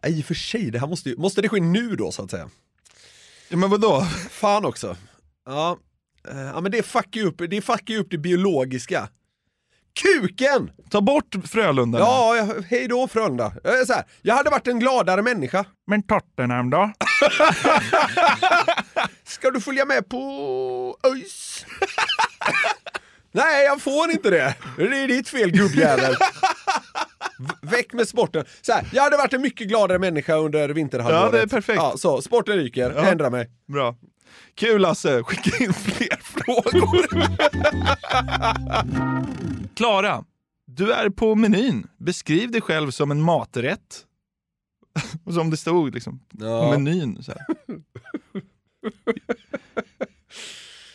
Ja, 0.01 0.09
I 0.09 0.21
och 0.21 0.25
för 0.25 0.33
sig, 0.33 0.71
det 0.71 0.79
här 0.79 0.87
måste 0.87 1.09
ju, 1.09 1.17
måste 1.17 1.41
det 1.41 1.49
ske 1.49 1.59
nu 1.59 1.95
då 1.95 2.11
så 2.11 2.23
att 2.23 2.31
säga? 2.31 2.49
Ja, 3.49 3.57
men 3.57 3.69
vadå? 3.69 4.01
Fan 4.29 4.65
också. 4.65 4.97
Ja, 5.45 5.77
eh, 6.27 6.39
ja 6.39 6.61
men 6.61 6.71
det 6.71 6.83
fuckar 6.83 7.21
ju 7.21 7.27
upp, 7.27 7.41
det 7.49 7.61
fuckar 7.61 7.95
upp 7.95 8.07
det 8.11 8.17
biologiska. 8.17 9.09
Kuken! 10.01 10.71
Ta 10.89 11.01
bort 11.01 11.35
Frölunda. 11.45 11.99
Ja, 11.99 12.35
ja, 12.35 12.53
hej 12.69 12.87
då 12.87 13.07
Frölunda. 13.07 13.53
Jag, 13.63 13.79
är 13.79 13.85
så 13.85 13.93
här, 13.93 14.03
jag 14.21 14.35
hade 14.35 14.49
varit 14.49 14.67
en 14.67 14.79
gladare 14.79 15.21
människa. 15.21 15.65
Men 15.87 16.03
Tottenham 16.03 16.69
då? 16.69 16.91
Ska 19.23 19.51
du 19.51 19.61
följa 19.61 19.85
med 19.85 20.09
på 20.09 20.97
ÖIS? 21.03 21.65
Nej, 23.31 23.65
jag 23.65 23.81
får 23.81 24.11
inte 24.11 24.29
det. 24.29 24.55
Det 24.77 24.83
är 24.83 25.07
ditt 25.07 25.29
fel 25.29 25.51
gubbjävel. 25.51 26.15
Väck 27.61 27.93
med 27.93 28.07
sporten. 28.07 28.45
Så 28.61 28.71
här, 28.73 28.87
jag 28.93 29.03
hade 29.03 29.17
varit 29.17 29.33
en 29.33 29.41
mycket 29.41 29.67
gladare 29.67 29.99
människa 29.99 30.35
under 30.35 30.69
vinterhalvåret. 30.69 31.23
Ja, 31.25 31.31
det 31.31 31.41
är 31.41 31.47
perfekt. 31.47 31.75
Ja, 31.77 31.93
så, 31.97 32.21
sporten 32.21 32.55
ryker, 32.55 32.93
Ja. 32.95 33.05
ändra 33.05 33.29
mig. 33.29 33.49
Bra. 33.67 33.95
Kul 34.55 34.81
Lasse, 34.81 35.23
skicka 35.23 35.63
in 35.63 35.73
fler 35.73 36.19
frågor. 36.21 37.07
Klara, 39.75 40.23
du 40.65 40.91
är 40.91 41.09
på 41.09 41.35
menyn. 41.35 41.87
Beskriv 41.97 42.51
dig 42.51 42.61
själv 42.61 42.91
som 42.91 43.11
en 43.11 43.21
maträtt. 43.21 44.05
Och 45.25 45.33
som 45.33 45.49
det 45.49 45.57
stod 45.57 45.93
liksom 45.93 46.19
på 46.19 46.45
Ja. 46.45 46.71
menyn. 46.71 47.23
Så 47.23 47.31
här. 47.31 47.45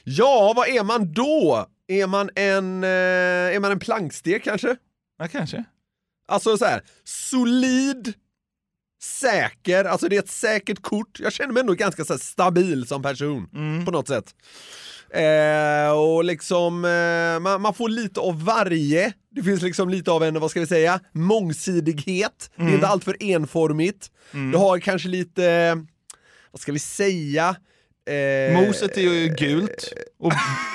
Ja, 0.07 0.53
vad 0.57 0.69
är 0.69 0.85
man 0.85 1.13
då? 1.13 1.67
Är 1.89 2.07
man 2.07 2.31
en, 2.35 2.85
eh, 2.85 2.91
är 3.57 3.61
man 3.61 3.73
en 3.73 3.79
plankstek 3.79 4.45
kanske? 4.45 4.77
Ja, 5.19 5.29
kanske. 5.29 5.65
Alltså 6.29 6.57
så 6.59 6.65
här, 6.65 6.83
solid, 7.05 8.13
säker, 9.03 9.85
alltså 9.85 10.09
det 10.09 10.17
är 10.17 10.21
ett 10.21 10.31
säkert 10.31 10.83
kort. 10.83 11.21
Jag 11.21 11.33
känner 11.33 11.53
mig 11.53 11.61
ändå 11.61 11.73
ganska 11.75 12.05
så 12.05 12.19
stabil 12.19 12.87
som 12.87 13.03
person 13.03 13.49
Mm. 13.55 13.85
på 13.85 13.91
något 13.91 14.09
sätt. 14.09 14.35
Eh, 15.11 15.91
och 15.99 16.25
liksom, 16.25 16.85
eh, 16.85 17.41
man, 17.41 17.61
man 17.63 17.75
får 17.75 17.89
lite 17.89 18.21
av 18.21 18.45
varje. 18.45 19.13
Det 19.31 19.43
finns 19.43 19.63
liksom 19.63 19.89
lite 19.89 20.11
av 20.11 20.23
en, 20.25 20.41
vad 20.41 20.51
ska 20.51 20.61
vi 20.61 20.67
säga, 20.67 21.01
mångsidighet. 21.13 22.51
Det 22.57 22.63
är 22.63 22.67
Mm. 22.67 22.75
inte 22.75 22.87
allt 22.87 23.05
för 23.05 23.17
enformigt. 23.23 24.11
Du 24.33 24.57
har 24.57 24.79
kanske 24.79 25.09
lite, 25.09 25.75
vad 26.51 26.61
ska 26.61 26.73
vi 26.73 26.79
säga? 26.79 27.57
Eh, 28.07 28.67
Moset 28.67 28.97
är 28.97 29.01
ju 29.01 29.29
gult 29.29 29.93
och 30.19 30.33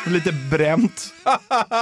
lite 0.07 0.31
bränt. 0.51 1.13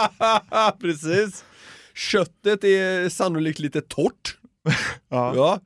Precis. 0.82 1.46
Köttet 1.94 2.64
är 2.64 3.10
sannolikt 3.10 3.60
lite 3.60 3.82
torrt. 3.82 4.38
ja. 5.10 5.60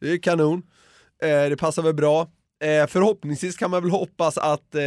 det 0.00 0.12
är 0.12 0.18
kanon. 0.18 0.62
Eh, 1.22 1.48
det 1.48 1.56
passar 1.56 1.82
väl 1.82 1.94
bra. 1.94 2.28
Eh, 2.62 2.86
förhoppningsvis 2.86 3.56
kan 3.56 3.70
man 3.70 3.82
väl 3.82 3.90
hoppas 3.90 4.38
att, 4.38 4.74
eh, 4.74 4.80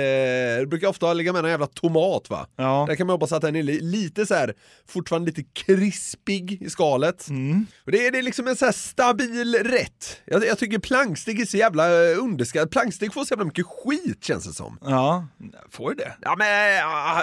det 0.60 0.68
brukar 0.70 0.88
ofta 0.88 1.14
ligga 1.14 1.34
med 1.34 1.46
en 1.46 1.52
jävla 1.52 1.68
tomat 1.68 2.30
va? 2.30 2.48
Ja. 2.56 2.86
Där 2.90 2.96
kan 2.96 3.08
man 3.08 3.14
hoppas 3.14 3.32
att 3.32 3.42
den 3.42 3.56
är 3.56 3.64
li- 3.64 3.80
lite 3.82 4.26
så 4.26 4.34
här, 4.34 4.54
fortfarande 4.88 5.26
lite 5.32 5.44
krispig 5.44 6.62
i 6.62 6.70
skalet. 6.70 7.30
Mm. 7.30 7.66
Det, 7.86 8.08
är, 8.08 8.12
det 8.12 8.18
är 8.18 8.22
liksom 8.24 8.48
en 8.48 8.56
så 8.56 8.72
stabil 8.74 9.56
rätt. 9.56 10.22
Jag, 10.26 10.46
jag 10.46 10.58
tycker 10.58 10.80
plankstek 10.80 11.40
är 11.40 11.46
så 11.46 11.58
jävla 11.58 12.12
eh, 12.12 12.18
underskattat. 12.24 12.72
Plankstek 12.72 13.14
får 13.14 13.26
så 13.26 13.32
jävla 13.34 13.46
mycket 13.46 13.66
skit 13.66 14.24
känns 14.24 14.46
det 14.48 14.54
som. 14.54 14.78
Ja, 14.82 15.28
får 15.70 15.94
det? 15.96 16.14
Ja 16.22 16.36
men, 16.38 16.74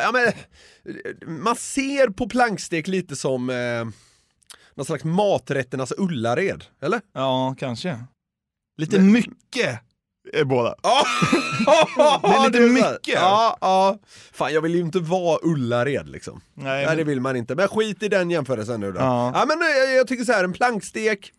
ja, 0.03 0.11
men 0.13 1.43
man 1.43 1.57
ser 1.57 2.09
på 2.09 2.29
plankstek 2.29 2.89
lite 2.89 3.17
som 3.17 3.51
eh, 3.51 3.85
någon 4.75 4.87
slags 4.87 5.05
maträtternas 5.05 5.93
Ullared, 5.99 6.65
eller? 6.83 7.01
Ja, 7.15 7.55
kanske. 7.59 7.99
Lite 8.77 8.99
mycket 8.99 9.81
är 10.33 10.45
båda. 10.45 10.75
Ja, 11.97 12.21
Det 12.23 12.29
är 12.29 12.51
lite 12.51 12.61
mycket. 12.73 13.15
Ja, 13.15 13.57
ja. 13.61 13.99
Fan, 14.33 14.55
jag 14.55 14.61
vill 14.61 14.75
ju 14.75 14.81
inte 14.81 14.99
vara 14.99 15.39
Ullared 15.43 16.09
liksom. 16.09 16.41
Nej, 16.55 16.87
Nej, 16.87 16.97
det 16.97 17.05
vill 17.05 17.21
man 17.21 17.37
inte. 17.37 17.55
Men 17.55 17.69
skit 17.69 18.03
i 18.03 18.09
den 18.09 18.31
jämförelsen 18.31 18.81
nu 18.81 18.93
då. 18.93 19.01
Ja. 19.01 19.45
men 19.49 19.63
eh, 19.63 19.69
jag, 19.69 19.95
jag 19.95 20.07
tycker 20.07 20.25
så 20.25 20.33
här, 20.33 20.45
en 20.45 20.53
plankstek, 20.53 21.33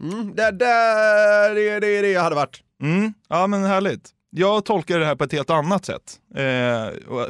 mm, 0.00 0.34
det, 0.34 0.50
det, 0.50 0.66
det, 1.54 1.80
det 1.80 1.86
är 1.86 2.02
det 2.02 2.10
jag 2.10 2.22
hade 2.22 2.36
varit. 2.36 2.60
Mm, 2.82 3.14
ja 3.28 3.46
men 3.46 3.64
härligt. 3.64 4.10
Jag 4.30 4.64
tolkar 4.64 4.98
det 4.98 5.06
här 5.06 5.16
på 5.16 5.24
ett 5.24 5.32
helt 5.32 5.50
annat 5.50 5.84
sätt. 5.84 6.20
Eh, 6.34 6.42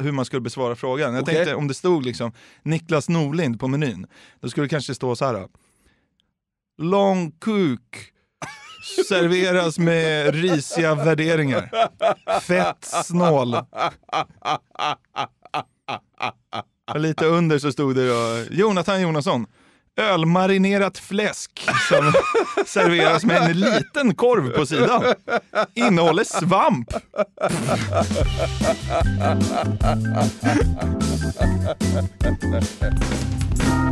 hur 0.01 0.11
man 0.11 0.25
skulle 0.25 0.41
besvara 0.41 0.75
frågan. 0.75 1.13
Jag 1.13 1.23
Okej. 1.23 1.35
tänkte 1.35 1.55
om 1.55 1.67
det 1.67 1.73
stod 1.73 2.05
liksom 2.05 2.31
Niklas 2.63 3.09
Norlind 3.09 3.59
på 3.59 3.67
menyn. 3.67 4.07
Då 4.41 4.49
skulle 4.49 4.65
det 4.65 4.69
kanske 4.69 4.95
stå 4.95 5.15
så 5.15 5.25
här. 5.25 5.47
Lång 6.77 7.31
kuk. 7.31 8.12
Serveras 9.07 9.79
med 9.79 10.35
risiga 10.35 10.95
värderingar. 10.95 11.69
Fett 12.41 12.85
snål. 13.05 13.55
Och 16.93 16.99
lite 16.99 17.25
under 17.25 17.59
så 17.59 17.71
stod 17.71 17.95
det 17.95 18.07
då 18.07 18.43
Jonathan 18.51 19.01
Jonasson. 19.01 19.45
Ölmarinerat 19.97 20.97
fläsk 20.97 21.69
som 21.89 22.13
serveras 22.65 23.23
med 23.25 23.41
en 23.41 23.59
liten 23.59 24.15
korv 24.15 24.49
på 24.49 24.65
sidan. 24.65 25.03
Innehåller 25.73 26.23
svamp. 26.23 26.93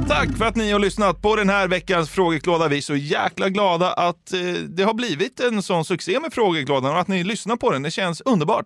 Tack 0.07 0.37
för 0.37 0.45
att 0.45 0.55
ni 0.55 0.71
har 0.71 0.79
lyssnat 0.79 1.21
på 1.21 1.35
den 1.35 1.49
här 1.49 1.67
veckans 1.67 2.09
frågeklåda. 2.09 2.67
Vi 2.67 2.77
är 2.77 2.81
så 2.81 2.95
jäkla 2.95 3.49
glada 3.49 3.93
att 3.93 4.33
eh, 4.33 4.39
det 4.69 4.83
har 4.83 4.93
blivit 4.93 5.39
en 5.39 5.61
sån 5.63 5.85
succé 5.85 6.19
med 6.19 6.33
frågeklådan 6.33 6.91
och 6.91 6.99
att 6.99 7.07
ni 7.07 7.23
lyssnar 7.23 7.55
på 7.55 7.71
den. 7.71 7.83
Det 7.83 7.91
känns 7.91 8.21
underbart. 8.21 8.65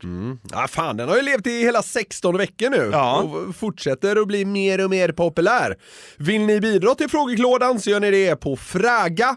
Ja, 0.51 0.67
fan, 0.69 0.97
den 0.97 1.09
har 1.09 1.15
ju 1.15 1.21
levt 1.21 1.47
i 1.47 1.59
hela 1.61 1.81
16 1.83 2.37
veckor 2.37 2.69
nu 2.69 2.89
Ja. 2.91 3.21
och 3.21 3.55
fortsätter 3.55 4.15
att 4.21 4.27
bli 4.27 4.45
mer 4.45 4.83
och 4.83 4.89
mer 4.89 5.11
populär. 5.11 5.75
Vill 6.17 6.41
ni 6.41 6.59
bidra 6.59 6.95
till 6.95 7.09
frågeklådan 7.09 7.79
så 7.79 7.89
gör 7.89 7.99
ni 7.99 8.11
det 8.11 8.35
på 8.35 8.55
fraga 8.57 9.35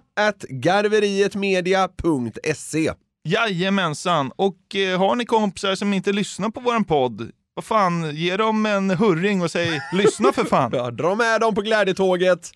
garverietmedia.se. 0.48 2.92
Jajamensan. 3.24 4.30
Och 4.36 4.76
eh, 4.76 4.98
har 4.98 5.14
ni 5.16 5.24
kompisar 5.26 5.74
som 5.74 5.92
inte 5.92 6.12
lyssnar 6.12 6.50
på 6.50 6.60
våran 6.60 6.84
podd, 6.84 7.30
vad 7.58 7.64
fan, 7.64 8.10
ge 8.16 8.36
dem 8.36 8.66
en 8.66 8.90
hurring 8.90 9.42
och 9.42 9.50
säg 9.50 9.80
lyssna 9.92 10.32
för 10.32 10.44
fan. 10.44 10.70
Ja, 10.74 10.90
dra 10.90 11.14
med 11.14 11.40
dem 11.40 11.54
på 11.54 11.60
glädjetåget. 11.60 12.50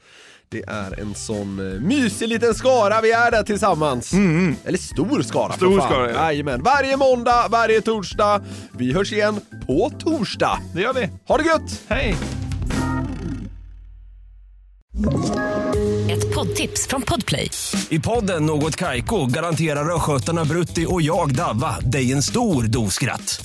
Det 0.49 0.63
är 0.69 1.01
en 1.01 1.15
sån 1.15 1.59
eh, 1.75 1.81
mysig 1.81 2.29
liten 2.29 2.55
skara 2.55 3.01
vi 3.01 3.13
är 3.13 3.31
där 3.31 3.43
tillsammans. 3.43 4.13
Eller 4.65 4.79
stor 4.79 5.23
skara 5.23 5.45
Mm, 5.47 5.57
Stor 5.57 5.71
för 5.71 5.79
fan. 5.81 5.89
skara, 5.91 6.11
ja. 6.13 6.25
Jajamän. 6.25 6.63
Varje 6.63 6.97
måndag, 6.97 7.47
varje 7.51 7.81
torsdag. 7.81 8.43
Vi 8.73 8.93
hörs 8.93 9.13
igen 9.13 9.41
på 9.67 9.91
torsdag. 9.99 10.59
Det 10.75 10.81
gör 10.81 10.93
vi. 10.93 11.09
Ha 11.29 11.37
det 11.39 11.45
gött! 11.45 11.81
Hej! 11.89 12.17
Ett 16.11 16.35
poddtips 16.35 16.87
från 16.87 17.03
Podplay. 17.03 17.51
I 17.89 17.99
podden 18.01 18.47
Något 18.47 18.77
Kaiko 18.77 19.27
garanterar 19.27 19.95
östgötarna 19.97 20.45
Brutti 20.45 20.87
och 20.89 21.03
jag, 21.03 21.35
Davva, 21.35 21.81
dig 21.81 22.13
en 22.13 22.23
stor 22.23 22.63
dos 22.65 22.95
skratt. 22.95 23.45